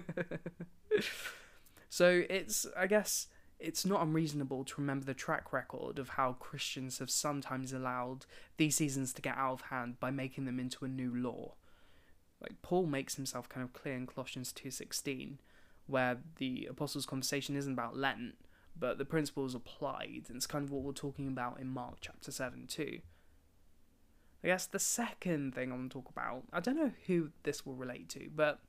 so 1.91 2.23
it's, 2.31 2.67
I 2.75 2.87
guess, 2.87 3.27
it's 3.59 3.85
not 3.85 4.01
unreasonable 4.01 4.65
to 4.65 4.81
remember 4.81 5.05
the 5.05 5.13
track 5.13 5.53
record 5.53 5.99
of 5.99 6.09
how 6.09 6.33
Christians 6.33 6.99
have 6.99 7.11
sometimes 7.11 7.75
allowed 7.75 8.25
these 8.57 8.77
seasons 8.77 9.13
to 9.13 9.21
get 9.21 9.37
out 9.37 9.53
of 9.53 9.61
hand 9.61 10.01
by 10.01 10.11
making 10.11 10.47
them 10.47 10.59
into 10.59 10.87
a 10.87 10.89
new 10.89 11.15
law. 11.15 11.57
Like 12.41 12.63
Paul 12.63 12.87
makes 12.87 13.17
himself 13.17 13.51
kind 13.51 13.65
of 13.65 13.75
clear 13.75 13.97
in 13.97 14.07
Colossians 14.07 14.51
2:16 14.51 15.41
where 15.87 16.23
the 16.37 16.67
apostles' 16.71 17.05
conversation 17.05 17.55
isn't 17.55 17.75
about 17.75 17.99
Lent, 17.99 18.37
but 18.75 18.97
the 18.97 19.05
principles 19.05 19.55
applied, 19.55 20.25
and 20.29 20.37
it's 20.37 20.47
kind 20.47 20.65
of 20.65 20.71
what 20.71 20.83
we're 20.83 20.93
talking 20.93 21.29
about 21.29 21.61
in 21.61 21.69
Mark 21.69 21.99
chapter 22.01 22.33
7 22.33 22.67
too. 22.67 23.01
I 24.45 24.49
guess 24.49 24.67
the 24.67 24.79
second 24.79 25.55
thing 25.55 25.73
I 25.73 25.75
want 25.75 25.91
to 25.91 25.99
talk 26.01 26.11
about, 26.11 26.43
I 26.53 26.61
don't 26.61 26.77
know 26.77 26.93
who 27.07 27.31
this 27.45 27.65
will 27.65 27.77
relate 27.77 28.11
to, 28.11 28.29
but 28.37 28.61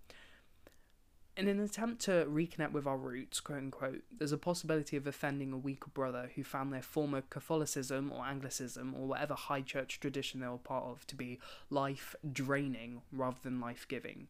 in 1.35 1.49
an 1.49 1.59
attempt 1.59 2.01
to 2.03 2.25
reconnect 2.29 2.71
with 2.71 2.87
our 2.87 2.97
roots, 2.97 3.41
quote 3.41 3.57
unquote, 3.57 4.03
there's 4.17 4.31
a 4.31 4.37
possibility 4.37 4.95
of 4.95 5.05
offending 5.05 5.51
a 5.51 5.57
weaker 5.57 5.89
brother 5.93 6.31
who 6.35 6.45
found 6.45 6.71
their 6.71 6.81
former 6.81 7.23
Catholicism 7.29 8.09
or 8.09 8.25
Anglicism 8.25 8.95
or 8.97 9.05
whatever 9.05 9.33
high 9.33 9.59
church 9.59 9.99
tradition 9.99 10.39
they 10.39 10.47
were 10.47 10.57
part 10.57 10.85
of 10.85 11.05
to 11.07 11.15
be 11.15 11.39
life 11.69 12.15
draining 12.31 13.01
rather 13.11 13.39
than 13.43 13.59
life 13.59 13.85
giving. 13.85 14.29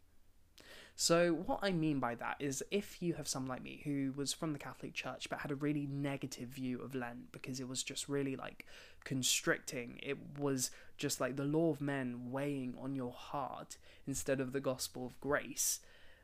So, 0.98 1.34
what 1.34 1.60
I 1.62 1.74
mean 1.74 2.00
by 2.00 2.16
that 2.16 2.38
is 2.40 2.64
if 2.72 3.02
you 3.02 3.16
have 3.16 3.28
someone 3.28 3.50
like 3.50 3.64
me 3.64 3.82
who 3.84 4.14
was 4.16 4.32
from 4.32 4.54
the 4.54 4.60
Catholic 4.60 4.94
Church 4.94 5.30
but 5.30 5.40
had 5.40 5.52
a 5.52 5.56
really 5.56 5.88
negative 5.92 6.48
view 6.48 6.82
of 6.82 6.96
Lent 6.96 7.34
because 7.34 7.60
it 7.60 7.68
was 7.68 7.84
just 7.84 8.08
really 8.08 8.38
like 8.38 8.66
constricting, 9.04 10.00
it 10.02 10.18
was 10.40 10.72
just 10.98 11.20
like 11.20 11.36
the 11.36 11.44
law 11.44 11.70
of 11.72 11.82
men 11.82 12.32
weighing 12.32 12.76
on 12.82 12.96
your 12.96 13.12
heart 13.12 13.76
instead 14.08 14.40
of 14.40 14.54
the 14.54 14.62
gospel 14.62 15.06
of 15.06 15.20
grace, 15.20 15.82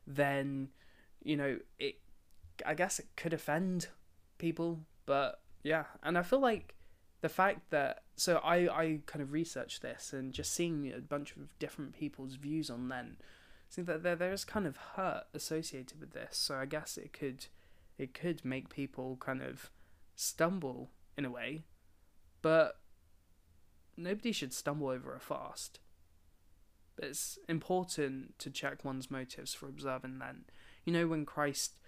then, 0.07 0.69
you 1.21 1.35
know, 1.35 1.59
it, 1.77 1.95
I 2.65 2.73
guess 2.73 2.97
it 2.97 3.07
could 3.17 3.33
offend 3.33 3.89
people, 4.37 4.79
but 5.05 5.41
yeah, 5.63 5.83
and 6.01 6.17
I 6.17 6.23
feel 6.23 6.39
like 6.39 6.75
the 7.19 7.29
fact 7.29 7.71
that 7.71 8.03
so 8.15 8.37
I 8.37 8.69
I 8.69 8.99
kind 9.05 9.21
of 9.21 9.33
researched 9.33 9.81
this 9.81 10.13
and 10.13 10.31
just 10.31 10.53
seeing 10.53 10.93
a 10.95 11.01
bunch 11.01 11.35
of 11.35 11.59
different 11.59 11.93
people's 11.93 12.35
views 12.35 12.69
on 12.69 12.87
Lent 12.87 13.19
See 13.71 13.83
that 13.83 14.03
there 14.03 14.17
there 14.17 14.33
is 14.33 14.43
kind 14.43 14.67
of 14.67 14.75
hurt 14.75 15.23
associated 15.33 16.01
with 16.01 16.11
this, 16.11 16.37
so 16.37 16.55
I 16.55 16.65
guess 16.65 16.97
it 16.97 17.13
could 17.13 17.45
it 17.97 18.13
could 18.13 18.43
make 18.43 18.67
people 18.67 19.15
kind 19.21 19.41
of 19.41 19.71
stumble 20.13 20.89
in 21.17 21.23
a 21.23 21.31
way, 21.31 21.63
but 22.41 22.81
nobody 23.95 24.33
should 24.33 24.51
stumble 24.51 24.89
over 24.89 25.15
a 25.15 25.21
fast. 25.21 25.79
But 26.97 27.05
it's 27.05 27.39
important 27.47 28.37
to 28.39 28.49
check 28.49 28.83
one's 28.83 29.09
motives 29.09 29.53
for 29.53 29.69
observing 29.69 30.19
Lent. 30.19 30.49
You 30.83 30.91
know 30.91 31.07
when 31.07 31.25
Christ 31.25 31.79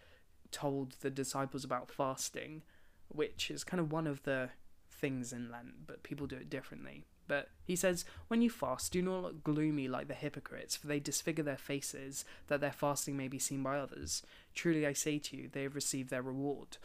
told 0.52 0.94
the 1.02 1.10
disciples 1.10 1.66
about 1.66 1.92
fasting, 1.92 2.62
which 3.10 3.52
is 3.52 3.66
kind 3.66 3.82
of 3.82 3.92
one 3.92 4.08
of 4.08 4.24
the 4.24 4.52
things 4.90 5.34
in 5.34 5.52
Lent, 5.52 5.86
but 5.86 6.02
people 6.04 6.28
do 6.28 6.38
it 6.38 6.50
differently. 6.50 7.04
But 7.28 7.50
he 7.64 7.76
says, 7.76 8.06
When 8.28 8.42
you 8.42 8.50
fast, 8.50 8.92
do 8.92 9.02
not 9.02 9.24
look 9.24 9.44
gloomy 9.44 9.88
like 9.88 10.08
the 10.08 10.14
hypocrites, 10.14 10.76
for 10.76 10.88
they 10.88 11.00
disfigure 11.00 11.44
their 11.44 11.58
faces, 11.58 12.26
that 12.48 12.62
their 12.62 12.72
fasting 12.72 13.16
may 13.16 13.28
be 13.28 13.40
seen 13.40 13.64
by 13.64 13.78
others. 13.78 14.24
Truly 14.54 14.86
I 14.86 14.94
say 14.94 15.20
to 15.20 15.38
you, 15.38 15.50
they 15.52 15.64
have 15.64 15.76
received 15.76 16.10
their 16.10 16.22
reward. 16.22 16.78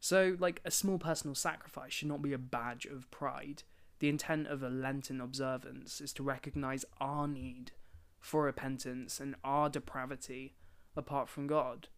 So, 0.00 0.36
like, 0.38 0.60
a 0.64 0.70
small 0.70 0.98
personal 0.98 1.34
sacrifice 1.34 1.92
should 1.92 2.08
not 2.08 2.22
be 2.22 2.32
a 2.32 2.38
badge 2.38 2.84
of 2.84 3.10
pride. 3.10 3.62
The 4.00 4.08
intent 4.08 4.48
of 4.48 4.62
a 4.62 4.68
Lenten 4.68 5.20
observance 5.20 6.00
is 6.00 6.12
to 6.14 6.22
recognize 6.22 6.84
our 7.00 7.26
need 7.26 7.72
for 8.20 8.44
repentance 8.44 9.20
and 9.20 9.34
our 9.44 9.68
depravity 9.68 10.54
apart 10.96 11.28
from 11.28 11.46
God. 11.46 11.88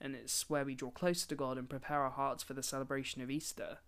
And 0.00 0.14
it's 0.14 0.50
where 0.50 0.64
we 0.64 0.74
draw 0.74 0.90
closer 0.90 1.28
to 1.28 1.34
God 1.34 1.56
and 1.56 1.68
prepare 1.68 2.02
our 2.02 2.10
hearts 2.10 2.42
for 2.42 2.52
the 2.52 2.62
celebration 2.62 3.22
of 3.22 3.30
Easter. 3.30 3.78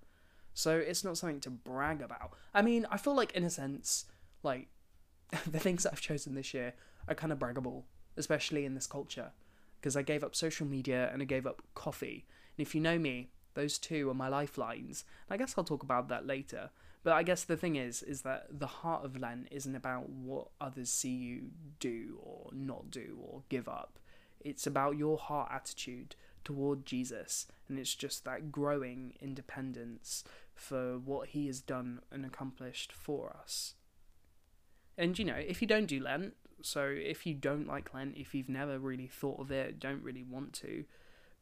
So 0.56 0.74
it's 0.78 1.04
not 1.04 1.18
something 1.18 1.40
to 1.40 1.50
brag 1.50 2.00
about. 2.00 2.32
I 2.54 2.62
mean, 2.62 2.86
I 2.90 2.96
feel 2.96 3.14
like, 3.14 3.32
in 3.32 3.44
a 3.44 3.50
sense, 3.50 4.06
like, 4.42 4.68
the 5.46 5.60
things 5.60 5.82
that 5.82 5.92
I've 5.92 6.00
chosen 6.00 6.34
this 6.34 6.54
year 6.54 6.72
are 7.06 7.14
kind 7.14 7.30
of 7.30 7.38
braggable, 7.38 7.82
especially 8.16 8.64
in 8.64 8.74
this 8.74 8.86
culture. 8.86 9.32
Because 9.78 9.98
I 9.98 10.02
gave 10.02 10.24
up 10.24 10.34
social 10.34 10.66
media 10.66 11.10
and 11.12 11.20
I 11.20 11.26
gave 11.26 11.46
up 11.46 11.60
coffee. 11.74 12.24
And 12.56 12.66
if 12.66 12.74
you 12.74 12.80
know 12.80 12.98
me, 12.98 13.28
those 13.52 13.76
two 13.76 14.08
are 14.08 14.14
my 14.14 14.28
lifelines. 14.28 15.04
I 15.28 15.36
guess 15.36 15.54
I'll 15.58 15.64
talk 15.64 15.82
about 15.82 16.08
that 16.08 16.26
later. 16.26 16.70
But 17.02 17.12
I 17.12 17.22
guess 17.22 17.44
the 17.44 17.58
thing 17.58 17.76
is, 17.76 18.02
is 18.02 18.22
that 18.22 18.46
the 18.50 18.66
heart 18.66 19.04
of 19.04 19.20
Lent 19.20 19.48
isn't 19.50 19.76
about 19.76 20.08
what 20.08 20.48
others 20.58 20.88
see 20.90 21.10
you 21.10 21.50
do 21.80 22.18
or 22.22 22.48
not 22.54 22.90
do 22.90 23.18
or 23.22 23.42
give 23.50 23.68
up. 23.68 23.98
It's 24.40 24.66
about 24.66 24.96
your 24.96 25.18
heart 25.18 25.50
attitude 25.52 26.16
toward 26.46 26.86
Jesus, 26.86 27.46
and 27.68 27.76
it's 27.78 27.94
just 27.94 28.24
that 28.24 28.52
growing 28.52 29.14
independence 29.20 30.22
for 30.54 30.96
what 30.96 31.30
he 31.30 31.48
has 31.48 31.60
done 31.60 32.00
and 32.10 32.24
accomplished 32.24 32.92
for 32.92 33.36
us. 33.42 33.74
And 34.96 35.18
you 35.18 35.24
know, 35.24 35.34
if 35.34 35.60
you 35.60 35.66
don't 35.66 35.86
do 35.86 36.00
Lent, 36.00 36.34
so 36.62 36.84
if 36.84 37.26
you 37.26 37.34
don't 37.34 37.66
like 37.66 37.92
Lent, 37.92 38.16
if 38.16 38.32
you've 38.32 38.48
never 38.48 38.78
really 38.78 39.08
thought 39.08 39.40
of 39.40 39.50
it, 39.50 39.80
don't 39.80 40.02
really 40.02 40.22
want 40.22 40.52
to, 40.54 40.84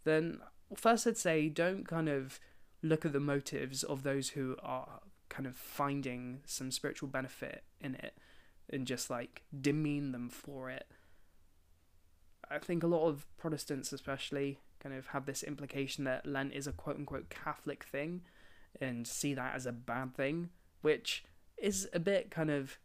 then 0.04 0.40
first 0.74 1.06
I'd 1.06 1.18
say 1.18 1.50
don't 1.50 1.86
kind 1.86 2.08
of 2.08 2.40
look 2.82 3.04
at 3.04 3.12
the 3.12 3.20
motives 3.20 3.82
of 3.82 4.04
those 4.04 4.30
who 4.30 4.56
are 4.62 5.00
kind 5.28 5.46
of 5.46 5.56
finding 5.56 6.40
some 6.46 6.70
spiritual 6.70 7.08
benefit 7.08 7.62
in 7.80 7.94
it 7.96 8.16
and 8.70 8.86
just 8.86 9.10
like 9.10 9.42
demean 9.60 10.12
them 10.12 10.30
for 10.30 10.70
it. 10.70 10.86
I 12.50 12.58
think 12.58 12.82
a 12.82 12.86
lot 12.86 13.06
of 13.06 13.26
Protestants, 13.36 13.92
especially, 13.92 14.58
kind 14.84 14.94
of 14.94 15.08
have 15.08 15.26
this 15.26 15.42
implication 15.42 16.04
that 16.04 16.26
Lent 16.26 16.52
is 16.52 16.66
a 16.66 16.72
quote 16.72 16.96
unquote 16.96 17.30
Catholic 17.30 17.84
thing 17.84 18.20
and 18.80 19.06
see 19.06 19.34
that 19.34 19.54
as 19.54 19.66
a 19.66 19.72
bad 19.72 20.14
thing, 20.14 20.50
which 20.82 21.24
is 21.56 21.88
a 21.92 21.98
bit 21.98 22.30
kind 22.30 22.50
of 22.50 22.78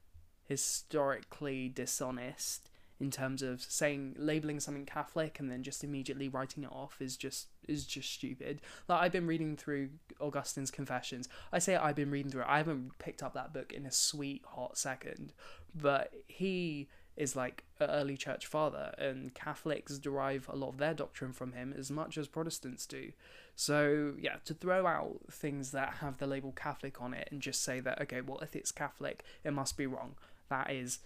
historically 0.48 1.70
dishonest 1.70 2.70
in 3.00 3.12
terms 3.12 3.42
of 3.42 3.62
saying 3.62 4.14
labeling 4.18 4.60
something 4.60 4.86
Catholic 4.86 5.40
and 5.40 5.50
then 5.50 5.64
just 5.64 5.84
immediately 5.84 6.28
writing 6.28 6.64
it 6.64 6.72
off 6.72 6.98
is 7.02 7.16
just 7.16 7.48
is 7.68 7.86
just 7.86 8.12
stupid. 8.12 8.62
Like 8.88 9.02
I've 9.02 9.12
been 9.12 9.28
reading 9.28 9.56
through 9.56 9.90
Augustine's 10.20 10.72
Confessions. 10.72 11.30
I 11.52 11.60
say 11.60 11.76
I've 11.76 11.96
been 11.96 12.12
reading 12.12 12.32
through 12.32 12.42
it. 12.42 12.50
I 12.50 12.58
haven't 12.58 12.98
picked 13.00 13.24
up 13.24 13.34
that 13.34 13.54
book 13.54 13.74
in 13.74 13.86
a 13.86 13.92
sweet 13.92 14.44
hot 14.46 14.78
second, 14.78 15.34
but 15.74 16.14
he 16.28 16.90
is 17.20 17.36
like 17.36 17.66
an 17.80 17.90
early 17.90 18.18
church 18.18 18.48
father, 18.48 18.96
and 18.98 19.36
Catholics 19.36 20.00
derive 20.00 20.48
a 20.50 20.56
lot 20.56 20.70
of 20.70 20.78
their 20.78 20.94
doctrine 20.94 21.34
from 21.34 21.52
him 21.52 21.74
as 21.78 21.92
much 21.92 22.18
as 22.18 22.28
Protestants 22.28 22.86
do. 22.86 23.12
So, 23.56 24.14
yeah, 24.18 24.38
to 24.46 24.54
throw 24.54 24.88
out 24.88 25.20
things 25.30 25.72
that 25.72 25.96
have 25.96 26.18
the 26.18 26.26
label 26.26 26.54
Catholic 26.54 27.02
on 27.02 27.14
it 27.14 27.28
and 27.30 27.42
just 27.42 27.62
say 27.62 27.82
that, 27.82 28.02
okay, 28.02 28.22
well, 28.22 28.40
if 28.40 28.56
it's 28.56 28.72
Catholic, 28.72 29.24
it 29.44 29.52
must 29.52 29.76
be 29.76 29.86
wrong, 29.86 30.16
that 30.50 30.72
is 30.72 31.00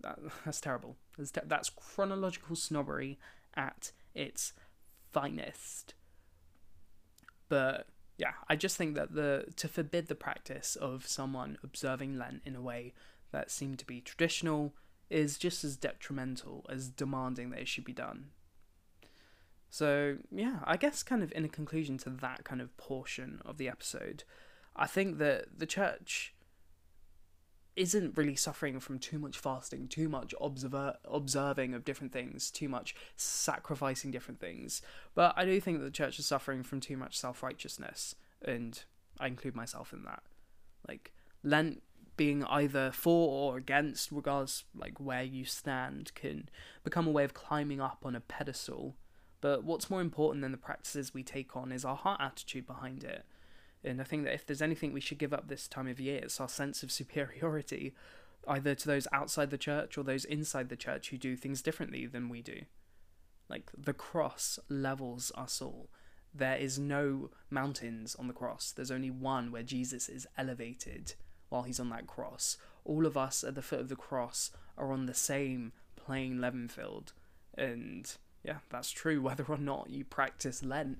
that, 0.00 0.18
that's 0.44 0.62
terrible. 0.62 0.96
That's, 1.18 1.30
te- 1.30 1.40
that's 1.46 1.70
chronological 1.70 2.56
snobbery 2.56 3.18
at 3.54 3.92
its 4.14 4.54
finest. 5.12 5.94
But 7.50 7.86
yeah, 8.16 8.32
I 8.48 8.56
just 8.56 8.76
think 8.76 8.94
that 8.94 9.14
the 9.14 9.46
to 9.56 9.68
forbid 9.68 10.08
the 10.08 10.14
practice 10.14 10.76
of 10.76 11.06
someone 11.06 11.58
observing 11.62 12.16
Lent 12.16 12.42
in 12.46 12.56
a 12.56 12.62
way 12.62 12.94
that 13.32 13.50
seemed 13.50 13.78
to 13.80 13.86
be 13.86 14.00
traditional 14.00 14.72
is 15.10 15.36
just 15.36 15.64
as 15.64 15.76
detrimental 15.76 16.64
as 16.68 16.88
demanding 16.88 17.50
that 17.50 17.60
it 17.60 17.68
should 17.68 17.84
be 17.84 17.92
done. 17.92 18.30
So, 19.68 20.18
yeah, 20.32 20.60
I 20.64 20.76
guess 20.76 21.02
kind 21.02 21.22
of 21.22 21.32
in 21.32 21.44
a 21.44 21.48
conclusion 21.48 21.98
to 21.98 22.10
that 22.10 22.44
kind 22.44 22.60
of 22.60 22.76
portion 22.76 23.40
of 23.44 23.56
the 23.56 23.68
episode, 23.68 24.24
I 24.74 24.86
think 24.86 25.18
that 25.18 25.58
the 25.58 25.66
church 25.66 26.34
isn't 27.76 28.16
really 28.16 28.34
suffering 28.34 28.80
from 28.80 28.98
too 28.98 29.18
much 29.18 29.38
fasting, 29.38 29.86
too 29.86 30.08
much 30.08 30.34
observer 30.40 30.96
observing 31.04 31.72
of 31.72 31.84
different 31.84 32.12
things, 32.12 32.50
too 32.50 32.68
much 32.68 32.94
sacrificing 33.16 34.10
different 34.10 34.40
things. 34.40 34.82
But 35.14 35.34
I 35.36 35.44
do 35.44 35.60
think 35.60 35.78
that 35.78 35.84
the 35.84 35.90
church 35.90 36.18
is 36.18 36.26
suffering 36.26 36.62
from 36.62 36.80
too 36.80 36.96
much 36.96 37.16
self 37.16 37.42
righteousness, 37.42 38.16
and 38.44 38.82
I 39.18 39.28
include 39.28 39.54
myself 39.54 39.92
in 39.92 40.02
that. 40.04 40.22
Like 40.86 41.12
Lent 41.42 41.82
being 42.20 42.44
either 42.44 42.90
for 42.92 43.28
or 43.30 43.56
against, 43.56 44.12
regardless 44.12 44.64
like 44.76 45.00
where 45.00 45.22
you 45.22 45.44
stand, 45.44 46.12
can 46.14 46.48
become 46.84 47.06
a 47.06 47.10
way 47.10 47.24
of 47.24 47.32
climbing 47.32 47.80
up 47.80 48.02
on 48.04 48.14
a 48.14 48.20
pedestal. 48.20 48.94
But 49.40 49.64
what's 49.64 49.88
more 49.88 50.02
important 50.02 50.42
than 50.42 50.52
the 50.52 50.58
practices 50.58 51.14
we 51.14 51.22
take 51.22 51.56
on 51.56 51.72
is 51.72 51.84
our 51.84 51.96
heart 51.96 52.20
attitude 52.20 52.66
behind 52.66 53.04
it 53.04 53.24
and 53.82 54.00
I 54.00 54.04
think 54.04 54.24
that 54.24 54.34
if 54.34 54.46
there's 54.46 54.62
anything 54.62 54.92
we 54.92 55.00
should 55.00 55.18
give 55.18 55.32
up 55.32 55.48
this 55.48 55.66
time 55.66 55.88
of 55.88 56.00
year, 56.00 56.20
it's 56.22 56.40
our 56.40 56.48
sense 56.48 56.82
of 56.82 56.92
superiority, 56.92 57.94
either 58.46 58.74
to 58.74 58.86
those 58.86 59.08
outside 59.12 59.50
the 59.50 59.58
church 59.58 59.96
or 59.96 60.04
those 60.04 60.24
inside 60.24 60.68
the 60.68 60.76
church 60.76 61.10
who 61.10 61.18
do 61.18 61.36
things 61.36 61.62
differently 61.62 62.06
than 62.06 62.28
we 62.28 62.42
do. 62.42 62.62
Like 63.48 63.70
the 63.76 63.94
cross 63.94 64.58
levels 64.68 65.32
us 65.34 65.60
all. 65.60 65.88
There 66.32 66.56
is 66.56 66.78
no 66.78 67.30
mountains 67.50 68.14
on 68.14 68.28
the 68.28 68.34
cross. 68.34 68.70
There's 68.70 68.92
only 68.92 69.10
one 69.10 69.50
where 69.50 69.64
Jesus 69.64 70.08
is 70.08 70.28
elevated 70.38 71.14
while 71.50 71.62
he's 71.62 71.78
on 71.78 71.90
that 71.90 72.06
cross. 72.06 72.56
All 72.84 73.04
of 73.04 73.16
us 73.16 73.44
at 73.44 73.54
the 73.54 73.62
foot 73.62 73.80
of 73.80 73.88
the 73.90 73.96
cross 73.96 74.50
are 74.78 74.90
on 74.90 75.06
the 75.06 75.14
same 75.14 75.72
plain 75.96 76.40
level 76.40 76.66
field. 76.68 77.12
And 77.56 78.10
yeah, 78.42 78.58
that's 78.70 78.90
true 78.90 79.20
whether 79.22 79.44
or 79.44 79.58
not 79.58 79.90
you 79.90 80.04
practice 80.04 80.64
Lent. 80.64 80.98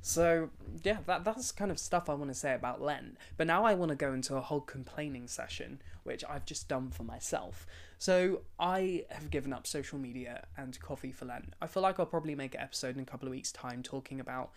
So 0.00 0.50
yeah, 0.84 0.98
that 1.06 1.24
that's 1.24 1.50
kind 1.52 1.70
of 1.70 1.78
stuff 1.78 2.08
I 2.08 2.14
want 2.14 2.30
to 2.30 2.34
say 2.34 2.54
about 2.54 2.80
Lent. 2.80 3.16
But 3.36 3.48
now 3.48 3.64
I 3.64 3.74
want 3.74 3.90
to 3.90 3.96
go 3.96 4.12
into 4.12 4.36
a 4.36 4.40
whole 4.40 4.60
complaining 4.60 5.26
session, 5.26 5.82
which 6.04 6.24
I've 6.28 6.46
just 6.46 6.68
done 6.68 6.90
for 6.90 7.02
myself. 7.02 7.66
So 7.98 8.42
I 8.58 9.04
have 9.10 9.30
given 9.30 9.52
up 9.52 9.66
social 9.66 9.98
media 9.98 10.46
and 10.56 10.78
coffee 10.80 11.12
for 11.12 11.24
Lent. 11.24 11.54
I 11.60 11.66
feel 11.66 11.82
like 11.82 11.98
I'll 11.98 12.06
probably 12.06 12.34
make 12.34 12.54
an 12.54 12.60
episode 12.60 12.94
in 12.94 13.02
a 13.02 13.06
couple 13.06 13.26
of 13.26 13.32
weeks' 13.32 13.50
time 13.50 13.82
talking 13.82 14.20
about 14.20 14.50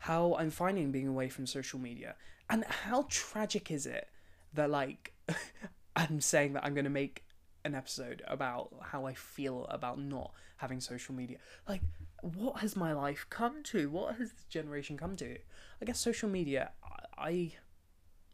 how 0.00 0.34
I'm 0.34 0.50
finding 0.50 0.90
being 0.90 1.08
away 1.08 1.28
from 1.28 1.46
social 1.46 1.78
media 1.78 2.14
and 2.48 2.64
how 2.64 3.06
tragic 3.08 3.70
is 3.70 3.86
it 3.86 4.08
that 4.54 4.70
like 4.70 5.12
I'm 5.96 6.20
saying 6.20 6.52
that 6.54 6.64
I'm 6.64 6.74
going 6.74 6.84
to 6.84 6.90
make 6.90 7.24
an 7.64 7.74
episode 7.74 8.22
about 8.26 8.70
how 8.80 9.06
I 9.06 9.14
feel 9.14 9.66
about 9.68 9.98
not 9.98 10.32
having 10.56 10.80
social 10.80 11.14
media. 11.14 11.38
Like 11.68 11.82
what 12.22 12.58
has 12.58 12.76
my 12.76 12.92
life 12.92 13.26
come 13.30 13.62
to? 13.64 13.90
What 13.90 14.16
has 14.16 14.32
this 14.32 14.44
generation 14.48 14.96
come 14.96 15.16
to? 15.16 15.38
I 15.80 15.84
guess 15.84 16.00
social 16.00 16.28
media, 16.28 16.70
I, 17.16 17.52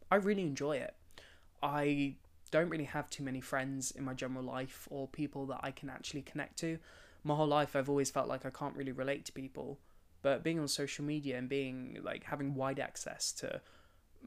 I 0.09 0.15
really 0.15 0.43
enjoy 0.43 0.77
it. 0.77 0.95
I 1.61 2.15
don't 2.51 2.69
really 2.69 2.85
have 2.85 3.09
too 3.09 3.23
many 3.23 3.41
friends 3.41 3.91
in 3.91 4.03
my 4.03 4.13
general 4.13 4.43
life 4.43 4.87
or 4.89 5.07
people 5.07 5.45
that 5.47 5.59
I 5.61 5.71
can 5.71 5.89
actually 5.89 6.21
connect 6.21 6.57
to. 6.59 6.79
My 7.23 7.35
whole 7.35 7.47
life, 7.47 7.75
I've 7.75 7.89
always 7.89 8.11
felt 8.11 8.27
like 8.27 8.45
I 8.45 8.49
can't 8.49 8.75
really 8.75 8.91
relate 8.91 9.25
to 9.25 9.31
people. 9.31 9.79
But 10.21 10.43
being 10.43 10.59
on 10.59 10.67
social 10.67 11.05
media 11.05 11.37
and 11.37 11.49
being 11.49 11.99
like 12.03 12.23
having 12.23 12.55
wide 12.55 12.79
access 12.79 13.31
to 13.33 13.61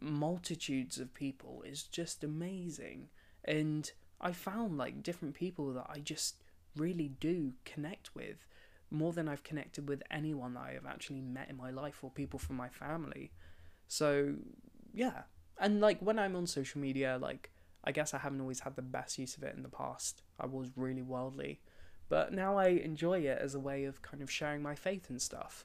multitudes 0.01 0.99
of 0.99 1.15
people 1.15 1.63
is 1.67 1.83
just 1.83 2.25
amazing. 2.25 3.09
And 3.45 3.91
I 4.21 4.33
found 4.33 4.79
like 4.79 5.03
different 5.03 5.35
people 5.35 5.73
that 5.75 5.87
I 5.89 6.01
just 6.01 6.37
really 6.77 7.09
do 7.21 7.53
connect 7.65 8.15
with 8.15 8.47
more 8.91 9.13
than 9.13 9.29
I've 9.29 9.45
connected 9.45 9.89
with 9.89 10.03
anyone 10.11 10.55
that 10.55 10.65
I 10.65 10.73
have 10.73 10.87
actually 10.87 11.21
met 11.21 11.51
in 11.51 11.57
my 11.57 11.71
life 11.71 12.03
or 12.03 12.11
people 12.11 12.39
from 12.39 12.57
my 12.57 12.69
family. 12.69 13.33
So, 13.87 14.35
yeah. 14.95 15.23
And 15.59 15.81
like 15.81 16.01
when 16.01 16.19
I'm 16.19 16.37
on 16.37 16.47
social 16.47 16.81
media, 16.81 17.19
like 17.21 17.51
I 17.85 17.93
guess 17.93 18.15
I 18.15 18.19
haven't 18.19 18.41
always 18.41 18.61
had 18.61 18.77
the 18.77 18.83
best 18.83 19.19
use 19.19 19.37
of 19.37 19.43
it 19.43 19.55
in 19.57 19.63
the 19.63 19.69
past. 19.69 20.23
I 20.39 20.47
was 20.47 20.71
really 20.77 21.03
worldly. 21.03 21.61
But 22.09 22.33
now 22.33 22.57
I 22.57 22.69
enjoy 22.69 23.21
it 23.21 23.39
as 23.41 23.55
a 23.55 23.61
way 23.61 23.85
of 23.85 24.03
kind 24.03 24.23
of 24.23 24.31
sharing 24.31 24.63
my 24.63 24.75
faith 24.75 25.11
and 25.11 25.21
stuff. 25.21 25.65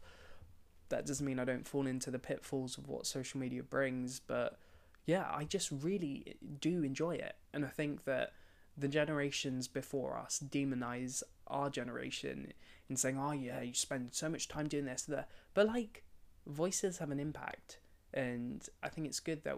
That 0.94 1.08
doesn't 1.08 1.26
mean 1.26 1.40
I 1.40 1.44
don't 1.44 1.68
fall 1.68 1.88
into 1.88 2.12
the 2.12 2.20
pitfalls 2.20 2.78
of 2.78 2.88
what 2.88 3.08
social 3.08 3.40
media 3.40 3.64
brings, 3.64 4.20
but 4.20 4.60
yeah, 5.08 5.28
I 5.28 5.44
just 5.44 5.72
really 5.72 6.36
do 6.62 6.84
enjoy 6.84 7.16
it. 7.16 7.36
And 7.52 7.66
I 7.66 7.70
think 7.70 8.04
that 8.04 8.34
the 8.78 8.88
generations 8.88 9.68
before 9.68 10.16
us 10.16 10.40
demonize 10.48 11.24
our 11.48 11.72
generation 11.72 12.54
in 12.90 12.96
saying, 12.96 13.18
"Oh 13.18 13.32
yeah, 13.32 13.62
you 13.62 13.74
spend 13.74 14.14
so 14.14 14.30
much 14.30 14.48
time 14.48 14.68
doing 14.68 14.86
this, 14.86 15.02
that." 15.06 15.30
But 15.56 15.66
like, 15.66 16.04
voices 16.46 17.00
have 17.00 17.10
an 17.10 17.20
impact, 17.20 17.80
and 18.14 18.64
I 18.84 18.90
think 18.90 19.08
it's 19.08 19.20
good 19.20 19.44
that 19.46 19.58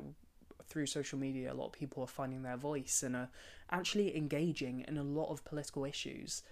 through 0.63 0.85
social 0.85 1.19
media, 1.19 1.51
a 1.51 1.53
lot 1.53 1.65
of 1.65 1.73
people 1.73 2.01
are 2.01 2.07
finding 2.07 2.43
their 2.43 2.55
voice 2.55 3.03
and 3.03 3.13
are 3.13 3.29
actually 3.69 4.15
engaging 4.15 4.85
in 4.87 4.97
a 4.97 5.03
lot 5.03 5.29
of 5.31 5.43
political 5.43 5.83
issues. 5.83 6.43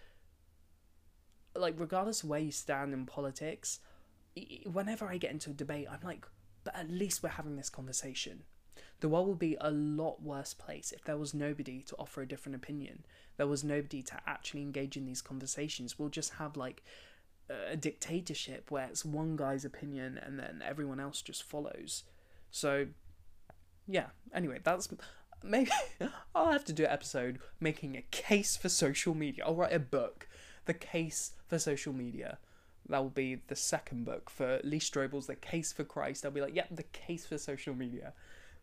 Like, 1.55 1.75
regardless 1.77 2.21
of 2.23 2.29
where 2.29 2.41
you 2.41 2.51
stand 2.51 2.93
in 2.93 3.05
politics, 3.05 3.79
whenever 4.65 5.05
I 5.05 5.17
get 5.17 5.31
into 5.31 5.51
a 5.51 5.53
debate, 5.53 5.87
I'm 5.89 5.99
like, 6.03 6.25
but 6.63 6.75
at 6.75 6.89
least 6.89 7.23
we're 7.23 7.29
having 7.29 7.55
this 7.55 7.69
conversation. 7.69 8.43
The 8.99 9.09
world 9.09 9.27
would 9.27 9.39
be 9.39 9.57
a 9.59 9.69
lot 9.69 10.21
worse 10.21 10.53
place 10.53 10.91
if 10.91 11.03
there 11.03 11.17
was 11.17 11.33
nobody 11.33 11.81
to 11.83 11.95
offer 11.97 12.21
a 12.21 12.27
different 12.27 12.55
opinion. 12.55 13.05
There 13.37 13.47
was 13.47 13.63
nobody 13.63 14.01
to 14.03 14.19
actually 14.25 14.61
engage 14.61 14.95
in 14.95 15.05
these 15.05 15.21
conversations. 15.21 15.99
We'll 15.99 16.09
just 16.09 16.35
have 16.35 16.55
like 16.55 16.83
a 17.49 17.75
dictatorship 17.75 18.71
where 18.71 18.85
it's 18.85 19.03
one 19.03 19.35
guy's 19.35 19.65
opinion 19.65 20.17
and 20.17 20.39
then 20.39 20.63
everyone 20.65 20.99
else 20.99 21.21
just 21.21 21.43
follows. 21.43 22.03
So, 22.51 22.87
yeah. 23.87 24.07
Anyway, 24.33 24.59
that's 24.63 24.87
maybe 25.43 25.71
I'll 26.35 26.51
have 26.51 26.65
to 26.65 26.73
do 26.73 26.85
an 26.85 26.91
episode 26.91 27.39
making 27.59 27.97
a 27.97 28.03
case 28.11 28.55
for 28.55 28.69
social 28.69 29.13
media. 29.13 29.43
I'll 29.45 29.55
write 29.55 29.73
a 29.73 29.79
book, 29.79 30.27
The 30.65 30.73
Case 30.73 31.33
for 31.47 31.59
Social 31.59 31.93
Media. 31.93 32.37
That 32.89 33.01
will 33.01 33.09
be 33.09 33.35
the 33.47 33.55
second 33.55 34.05
book 34.05 34.29
for 34.29 34.59
Lee 34.63 34.79
Strobel's 34.79 35.27
The 35.27 35.35
Case 35.35 35.71
for 35.71 35.83
Christ. 35.83 36.25
I'll 36.25 36.31
be 36.31 36.41
like, 36.41 36.55
yep, 36.55 36.67
the 36.69 36.83
case 36.83 37.25
for 37.25 37.37
social 37.37 37.73
media. 37.73 38.13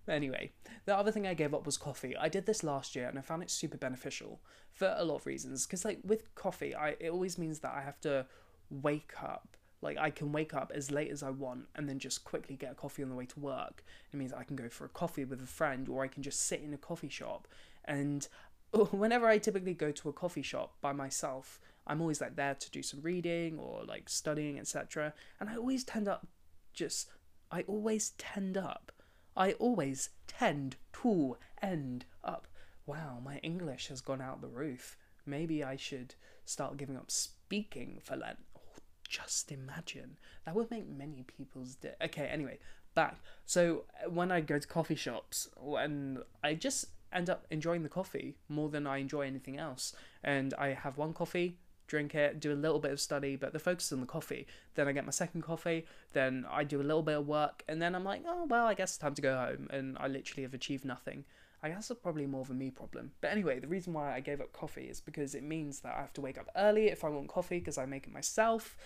Anyway, 0.08 0.52
the 0.86 0.96
other 0.96 1.12
thing 1.12 1.26
I 1.26 1.34
gave 1.34 1.54
up 1.54 1.66
was 1.66 1.76
coffee. 1.76 2.16
I 2.16 2.28
did 2.28 2.46
this 2.46 2.64
last 2.64 2.96
year 2.96 3.08
and 3.08 3.18
I 3.18 3.22
found 3.22 3.42
it 3.42 3.50
super 3.50 3.76
beneficial 3.76 4.40
for 4.72 4.94
a 4.96 5.04
lot 5.04 5.16
of 5.16 5.26
reasons. 5.26 5.66
Because 5.66 5.84
like 5.84 6.00
with 6.04 6.34
coffee, 6.34 6.74
I 6.74 6.96
it 7.00 7.10
always 7.10 7.38
means 7.38 7.60
that 7.60 7.72
I 7.74 7.82
have 7.82 8.00
to 8.02 8.26
wake 8.70 9.12
up. 9.22 9.56
Like 9.82 9.98
I 9.98 10.10
can 10.10 10.32
wake 10.32 10.52
up 10.52 10.72
as 10.74 10.90
late 10.90 11.10
as 11.10 11.22
I 11.22 11.30
want 11.30 11.66
and 11.74 11.88
then 11.88 11.98
just 11.98 12.24
quickly 12.24 12.56
get 12.56 12.72
a 12.72 12.74
coffee 12.74 13.02
on 13.02 13.08
the 13.08 13.14
way 13.14 13.26
to 13.26 13.40
work. 13.40 13.84
It 14.12 14.16
means 14.16 14.32
I 14.32 14.44
can 14.44 14.56
go 14.56 14.68
for 14.68 14.84
a 14.84 14.90
coffee 14.90 15.24
with 15.24 15.42
a 15.42 15.46
friend 15.46 15.88
or 15.88 16.02
I 16.02 16.08
can 16.08 16.22
just 16.22 16.46
sit 16.46 16.60
in 16.60 16.74
a 16.74 16.78
coffee 16.78 17.08
shop. 17.08 17.48
And 17.84 18.26
whenever 18.90 19.26
I 19.26 19.38
typically 19.38 19.74
go 19.74 19.90
to 19.90 20.08
a 20.08 20.12
coffee 20.12 20.42
shop 20.42 20.74
by 20.80 20.92
myself, 20.92 21.60
I'm 21.90 22.00
always 22.00 22.20
like 22.20 22.36
there 22.36 22.54
to 22.54 22.70
do 22.70 22.82
some 22.82 23.00
reading 23.02 23.58
or 23.58 23.82
like 23.84 24.08
studying, 24.08 24.58
etc. 24.60 25.12
And 25.40 25.50
I 25.50 25.56
always 25.56 25.82
tend 25.82 26.06
up 26.06 26.26
just 26.72 27.10
I 27.50 27.62
always 27.62 28.10
tend 28.10 28.56
up. 28.56 28.92
I 29.36 29.52
always 29.52 30.10
tend 30.28 30.76
to 31.02 31.36
end 31.60 32.04
up. 32.22 32.46
Wow, 32.86 33.20
my 33.24 33.38
English 33.38 33.88
has 33.88 34.00
gone 34.00 34.20
out 34.20 34.40
the 34.40 34.48
roof. 34.48 34.96
Maybe 35.26 35.64
I 35.64 35.76
should 35.76 36.14
start 36.44 36.76
giving 36.76 36.96
up 36.96 37.10
speaking 37.10 37.98
for 38.02 38.16
Lent. 38.16 38.38
Oh, 38.56 38.60
just 39.08 39.50
imagine. 39.50 40.18
That 40.44 40.54
would 40.54 40.70
make 40.70 40.88
many 40.88 41.24
people's 41.24 41.74
day. 41.74 41.94
Okay, 42.02 42.26
anyway, 42.26 42.58
back. 42.94 43.18
So 43.46 43.84
uh, 44.04 44.10
when 44.10 44.30
I 44.30 44.40
go 44.40 44.58
to 44.58 44.66
coffee 44.66 44.94
shops, 44.94 45.48
when 45.56 46.22
I 46.42 46.54
just 46.54 46.86
end 47.12 47.28
up 47.28 47.46
enjoying 47.50 47.82
the 47.82 47.88
coffee 47.88 48.36
more 48.48 48.68
than 48.68 48.86
I 48.86 48.98
enjoy 48.98 49.22
anything 49.22 49.58
else. 49.58 49.94
And 50.22 50.54
I 50.54 50.68
have 50.68 50.96
one 50.98 51.12
coffee, 51.12 51.58
drink 51.90 52.14
it, 52.14 52.38
do 52.38 52.52
a 52.52 52.54
little 52.54 52.78
bit 52.78 52.92
of 52.92 53.00
study, 53.00 53.34
but 53.34 53.52
the 53.52 53.58
focus 53.58 53.86
is 53.86 53.92
on 53.92 54.00
the 54.00 54.06
coffee. 54.06 54.46
Then 54.76 54.86
I 54.86 54.92
get 54.92 55.04
my 55.04 55.10
second 55.10 55.42
coffee, 55.42 55.86
then 56.12 56.46
I 56.48 56.62
do 56.62 56.80
a 56.80 56.84
little 56.84 57.02
bit 57.02 57.18
of 57.18 57.26
work, 57.26 57.64
and 57.68 57.82
then 57.82 57.94
I'm 57.96 58.04
like, 58.04 58.22
oh, 58.26 58.46
well, 58.48 58.66
I 58.66 58.74
guess 58.74 58.90
it's 58.90 58.98
time 58.98 59.14
to 59.14 59.22
go 59.22 59.36
home. 59.36 59.68
And 59.70 59.98
I 59.98 60.06
literally 60.06 60.44
have 60.44 60.54
achieved 60.54 60.84
nothing. 60.84 61.24
I 61.62 61.68
guess 61.68 61.90
it's 61.90 62.00
probably 62.00 62.26
more 62.26 62.42
of 62.42 62.50
a 62.50 62.54
me 62.54 62.70
problem. 62.70 63.10
But 63.20 63.32
anyway, 63.32 63.58
the 63.58 63.66
reason 63.66 63.92
why 63.92 64.14
I 64.14 64.20
gave 64.20 64.40
up 64.40 64.52
coffee 64.52 64.84
is 64.84 65.00
because 65.00 65.34
it 65.34 65.42
means 65.42 65.80
that 65.80 65.94
I 65.94 66.00
have 66.00 66.12
to 66.14 66.20
wake 66.20 66.38
up 66.38 66.48
early 66.56 66.86
if 66.86 67.04
I 67.04 67.08
want 67.08 67.28
coffee 67.28 67.58
because 67.58 67.76
I 67.76 67.84
make 67.84 68.06
it 68.06 68.12
myself. 68.12 68.76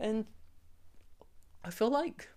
And 0.00 0.24
I 1.62 1.70
feel 1.70 1.90
like 1.90 2.30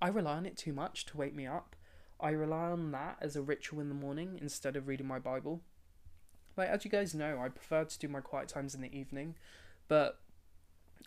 I 0.00 0.08
rely 0.08 0.36
on 0.36 0.46
it 0.46 0.56
too 0.56 0.72
much 0.72 1.06
to 1.06 1.16
wake 1.16 1.34
me 1.34 1.46
up. 1.46 1.74
I 2.20 2.30
rely 2.30 2.70
on 2.70 2.92
that 2.92 3.16
as 3.20 3.34
a 3.34 3.42
ritual 3.42 3.80
in 3.80 3.88
the 3.88 3.94
morning 3.94 4.38
instead 4.40 4.76
of 4.76 4.86
reading 4.86 5.08
my 5.08 5.18
Bible. 5.18 5.62
Like, 6.56 6.68
as 6.68 6.84
you 6.84 6.90
guys 6.90 7.14
know, 7.14 7.40
I 7.40 7.48
prefer 7.48 7.84
to 7.84 7.98
do 7.98 8.08
my 8.08 8.20
quiet 8.20 8.48
times 8.48 8.74
in 8.74 8.82
the 8.82 8.94
evening, 8.94 9.36
but 9.90 10.20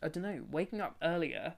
I 0.03 0.09
don't 0.09 0.23
know, 0.23 0.43
waking 0.51 0.81
up 0.81 0.97
earlier 1.01 1.53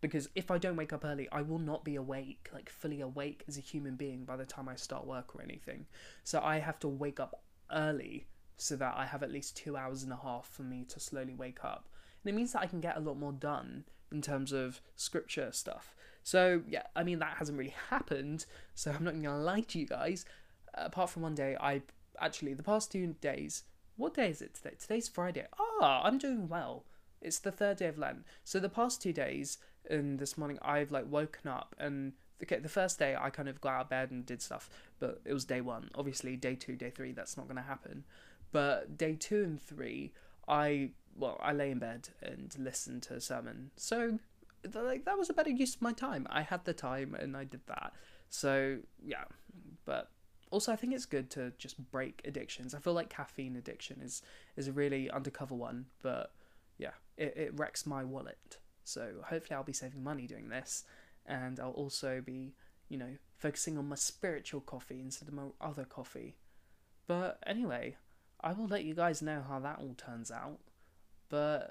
because 0.00 0.30
if 0.34 0.50
I 0.50 0.56
don't 0.56 0.76
wake 0.76 0.94
up 0.94 1.04
early, 1.04 1.28
I 1.30 1.42
will 1.42 1.58
not 1.58 1.84
be 1.84 1.94
awake, 1.94 2.48
like 2.54 2.70
fully 2.70 3.02
awake 3.02 3.44
as 3.46 3.58
a 3.58 3.60
human 3.60 3.96
being 3.96 4.24
by 4.24 4.36
the 4.38 4.46
time 4.46 4.66
I 4.66 4.76
start 4.76 5.06
work 5.06 5.36
or 5.36 5.42
anything. 5.42 5.84
So 6.24 6.40
I 6.40 6.58
have 6.58 6.78
to 6.78 6.88
wake 6.88 7.20
up 7.20 7.42
early 7.70 8.28
so 8.56 8.76
that 8.76 8.94
I 8.96 9.04
have 9.04 9.22
at 9.22 9.30
least 9.30 9.58
two 9.58 9.76
hours 9.76 10.02
and 10.02 10.10
a 10.10 10.16
half 10.16 10.48
for 10.48 10.62
me 10.62 10.86
to 10.88 10.98
slowly 10.98 11.34
wake 11.34 11.62
up. 11.62 11.86
And 12.24 12.32
it 12.32 12.34
means 12.34 12.54
that 12.54 12.62
I 12.62 12.66
can 12.66 12.80
get 12.80 12.96
a 12.96 13.00
lot 13.00 13.18
more 13.18 13.32
done 13.32 13.84
in 14.10 14.22
terms 14.22 14.50
of 14.50 14.80
scripture 14.96 15.52
stuff. 15.52 15.94
So 16.22 16.62
yeah, 16.66 16.84
I 16.96 17.04
mean 17.04 17.18
that 17.18 17.36
hasn't 17.36 17.58
really 17.58 17.74
happened. 17.90 18.46
So 18.74 18.90
I'm 18.90 19.04
not 19.04 19.20
gonna 19.20 19.36
lie 19.36 19.60
to 19.60 19.78
you 19.78 19.86
guys. 19.86 20.24
apart 20.72 21.10
from 21.10 21.24
one 21.24 21.34
day, 21.34 21.58
I 21.60 21.82
actually 22.18 22.54
the 22.54 22.62
past 22.62 22.90
two 22.90 23.16
days. 23.20 23.64
What 24.00 24.14
day 24.14 24.30
is 24.30 24.40
it 24.40 24.54
today? 24.54 24.76
Today's 24.80 25.08
Friday. 25.08 25.46
Ah, 25.58 26.00
I'm 26.04 26.16
doing 26.16 26.48
well. 26.48 26.84
It's 27.20 27.38
the 27.38 27.52
third 27.52 27.76
day 27.76 27.86
of 27.86 27.98
Lent. 27.98 28.24
So 28.44 28.58
the 28.58 28.70
past 28.70 29.02
two 29.02 29.12
days, 29.12 29.58
and 29.90 30.18
this 30.18 30.38
morning 30.38 30.58
I've 30.62 30.90
like 30.90 31.04
woken 31.06 31.50
up 31.50 31.76
and 31.78 32.14
okay, 32.42 32.60
the 32.60 32.70
first 32.70 32.98
day 32.98 33.14
I 33.14 33.28
kind 33.28 33.46
of 33.46 33.60
got 33.60 33.74
out 33.74 33.80
of 33.82 33.88
bed 33.90 34.10
and 34.10 34.24
did 34.24 34.40
stuff, 34.40 34.70
but 35.00 35.20
it 35.26 35.34
was 35.34 35.44
day 35.44 35.60
one. 35.60 35.90
Obviously, 35.94 36.34
day 36.34 36.54
two, 36.54 36.76
day 36.76 36.88
three, 36.88 37.12
that's 37.12 37.36
not 37.36 37.44
going 37.44 37.56
to 37.56 37.62
happen. 37.62 38.04
But 38.52 38.96
day 38.96 39.16
two 39.16 39.44
and 39.44 39.60
three, 39.60 40.14
I 40.48 40.92
well, 41.14 41.38
I 41.42 41.52
lay 41.52 41.70
in 41.70 41.78
bed 41.78 42.08
and 42.22 42.56
listened 42.58 43.02
to 43.02 43.14
a 43.16 43.20
sermon. 43.20 43.70
So 43.76 44.18
like 44.74 45.04
that 45.04 45.18
was 45.18 45.28
a 45.28 45.34
better 45.34 45.50
use 45.50 45.74
of 45.74 45.82
my 45.82 45.92
time. 45.92 46.26
I 46.30 46.40
had 46.40 46.64
the 46.64 46.72
time 46.72 47.14
and 47.14 47.36
I 47.36 47.44
did 47.44 47.66
that. 47.66 47.92
So 48.30 48.78
yeah, 49.04 49.24
but 49.84 50.08
also 50.50 50.72
I 50.72 50.76
think 50.76 50.94
it's 50.94 51.06
good 51.06 51.30
to 51.30 51.52
just 51.58 51.90
break 51.90 52.22
addictions. 52.24 52.74
I 52.74 52.78
feel 52.78 52.92
like 52.92 53.08
caffeine 53.08 53.56
addiction 53.56 54.00
is 54.02 54.22
is 54.56 54.68
a 54.68 54.72
really 54.72 55.10
undercover 55.10 55.54
one, 55.54 55.86
but 56.02 56.32
yeah, 56.78 56.92
it, 57.16 57.34
it 57.36 57.58
wrecks 57.58 57.86
my 57.86 58.04
wallet. 58.04 58.58
So 58.84 59.12
hopefully 59.24 59.56
I'll 59.56 59.62
be 59.62 59.72
saving 59.72 60.02
money 60.02 60.26
doing 60.26 60.48
this, 60.48 60.84
and 61.26 61.60
I'll 61.60 61.70
also 61.70 62.22
be, 62.24 62.54
you 62.88 62.98
know, 62.98 63.16
focusing 63.36 63.78
on 63.78 63.88
my 63.88 63.96
spiritual 63.96 64.60
coffee 64.60 65.00
instead 65.00 65.28
of 65.28 65.34
my 65.34 65.44
other 65.60 65.84
coffee. 65.84 66.36
But 67.06 67.38
anyway, 67.46 67.96
I 68.40 68.52
will 68.52 68.66
let 68.66 68.84
you 68.84 68.94
guys 68.94 69.22
know 69.22 69.42
how 69.46 69.60
that 69.60 69.78
all 69.78 69.94
turns 69.94 70.30
out. 70.30 70.58
But 71.28 71.70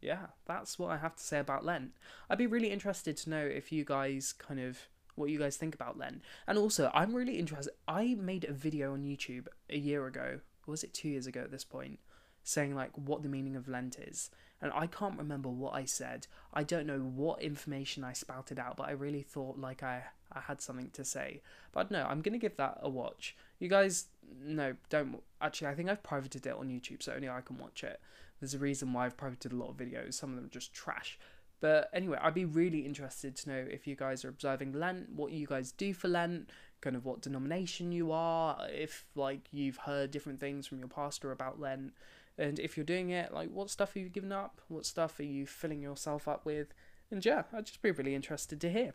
yeah, 0.00 0.26
that's 0.46 0.78
what 0.78 0.90
I 0.90 0.98
have 0.98 1.16
to 1.16 1.22
say 1.22 1.38
about 1.38 1.64
Lent. 1.64 1.92
I'd 2.28 2.38
be 2.38 2.46
really 2.46 2.70
interested 2.70 3.16
to 3.18 3.30
know 3.30 3.44
if 3.44 3.72
you 3.72 3.84
guys 3.84 4.32
kind 4.32 4.60
of 4.60 4.78
what 5.14 5.30
you 5.30 5.38
guys 5.38 5.56
think 5.56 5.74
about 5.74 5.98
Lent. 5.98 6.22
And 6.46 6.58
also, 6.58 6.90
I'm 6.94 7.14
really 7.14 7.38
interested. 7.38 7.74
I 7.86 8.14
made 8.14 8.44
a 8.44 8.52
video 8.52 8.92
on 8.92 9.04
YouTube 9.04 9.46
a 9.70 9.78
year 9.78 10.06
ago, 10.06 10.40
was 10.66 10.84
it 10.84 10.94
two 10.94 11.08
years 11.08 11.26
ago 11.26 11.40
at 11.40 11.50
this 11.50 11.64
point, 11.64 11.98
saying 12.44 12.74
like 12.74 12.92
what 12.96 13.22
the 13.22 13.28
meaning 13.28 13.56
of 13.56 13.68
Lent 13.68 13.98
is 13.98 14.30
and 14.62 14.72
I 14.74 14.86
can't 14.86 15.18
remember 15.18 15.48
what 15.48 15.74
I 15.74 15.84
said. 15.84 16.28
I 16.54 16.62
don't 16.62 16.86
know 16.86 17.00
what 17.00 17.42
information 17.42 18.04
I 18.04 18.12
spouted 18.12 18.60
out, 18.60 18.76
but 18.76 18.88
I 18.88 18.92
really 18.92 19.22
thought 19.22 19.58
like 19.58 19.82
I, 19.82 20.04
I 20.32 20.40
had 20.40 20.60
something 20.60 20.90
to 20.90 21.04
say. 21.04 21.42
But 21.72 21.90
no, 21.90 22.06
I'm 22.08 22.22
gonna 22.22 22.38
give 22.38 22.56
that 22.56 22.78
a 22.80 22.88
watch. 22.88 23.36
You 23.58 23.68
guys, 23.68 24.06
no, 24.40 24.76
don't. 24.88 25.20
Actually, 25.40 25.66
I 25.66 25.74
think 25.74 25.90
I've 25.90 26.04
privated 26.04 26.46
it 26.46 26.54
on 26.54 26.68
YouTube, 26.68 27.02
so 27.02 27.12
only 27.12 27.28
I 27.28 27.40
can 27.40 27.58
watch 27.58 27.82
it. 27.82 28.00
There's 28.38 28.54
a 28.54 28.58
reason 28.58 28.92
why 28.92 29.06
I've 29.06 29.16
privated 29.16 29.52
a 29.52 29.56
lot 29.56 29.70
of 29.70 29.76
videos. 29.76 30.14
Some 30.14 30.30
of 30.30 30.36
them 30.36 30.44
are 30.46 30.48
just 30.48 30.72
trash. 30.72 31.18
But 31.62 31.90
anyway, 31.94 32.18
I'd 32.20 32.34
be 32.34 32.44
really 32.44 32.80
interested 32.80 33.36
to 33.36 33.48
know 33.48 33.64
if 33.70 33.86
you 33.86 33.94
guys 33.94 34.24
are 34.24 34.28
observing 34.28 34.72
Lent, 34.72 35.10
what 35.14 35.30
you 35.30 35.46
guys 35.46 35.70
do 35.70 35.94
for 35.94 36.08
Lent, 36.08 36.50
kind 36.80 36.96
of 36.96 37.04
what 37.04 37.22
denomination 37.22 37.92
you 37.92 38.10
are, 38.10 38.58
if 38.68 39.06
like 39.14 39.46
you've 39.52 39.76
heard 39.76 40.10
different 40.10 40.40
things 40.40 40.66
from 40.66 40.80
your 40.80 40.88
pastor 40.88 41.30
about 41.30 41.60
Lent. 41.60 41.92
And 42.36 42.58
if 42.58 42.76
you're 42.76 42.84
doing 42.84 43.10
it, 43.10 43.32
like 43.32 43.48
what 43.50 43.70
stuff 43.70 43.94
have 43.94 44.02
you 44.02 44.08
given 44.08 44.32
up? 44.32 44.60
What 44.66 44.84
stuff 44.84 45.20
are 45.20 45.22
you 45.22 45.46
filling 45.46 45.80
yourself 45.80 46.26
up 46.26 46.44
with? 46.44 46.74
And 47.12 47.24
yeah, 47.24 47.44
I'd 47.52 47.66
just 47.66 47.80
be 47.80 47.92
really 47.92 48.16
interested 48.16 48.60
to 48.60 48.68
hear. 48.68 48.92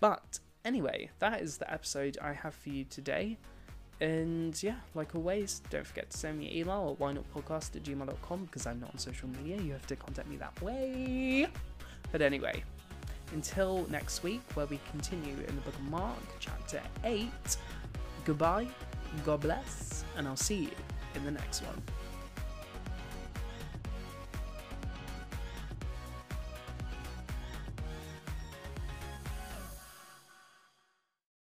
But 0.00 0.40
anyway, 0.64 1.10
that 1.20 1.42
is 1.42 1.58
the 1.58 1.72
episode 1.72 2.18
I 2.20 2.32
have 2.32 2.56
for 2.56 2.70
you 2.70 2.86
today. 2.86 3.38
And 4.00 4.60
yeah, 4.60 4.78
like 4.96 5.14
always, 5.14 5.62
don't 5.70 5.86
forget 5.86 6.10
to 6.10 6.18
send 6.18 6.40
me 6.40 6.48
an 6.48 6.56
email 6.56 6.98
at 6.98 7.04
whynotpodcast 7.04 7.76
at 7.76 7.84
gmail.com 7.84 8.46
because 8.46 8.66
I'm 8.66 8.80
not 8.80 8.90
on 8.90 8.98
social 8.98 9.28
media. 9.28 9.60
You 9.62 9.70
have 9.74 9.86
to 9.86 9.94
contact 9.94 10.28
me 10.28 10.36
that 10.38 10.60
way. 10.60 11.46
But 12.14 12.22
anyway, 12.22 12.62
until 13.32 13.88
next 13.90 14.22
week, 14.22 14.40
where 14.54 14.66
we 14.66 14.78
continue 14.92 15.34
in 15.48 15.56
the 15.56 15.62
book 15.62 15.74
of 15.74 15.82
Mark, 15.90 16.16
chapter 16.38 16.80
8, 17.02 17.28
goodbye, 18.24 18.68
God 19.24 19.40
bless, 19.40 20.04
and 20.16 20.28
I'll 20.28 20.36
see 20.36 20.58
you 20.58 20.70
in 21.16 21.24
the 21.24 21.32
next 21.32 21.62
one. 21.62 21.82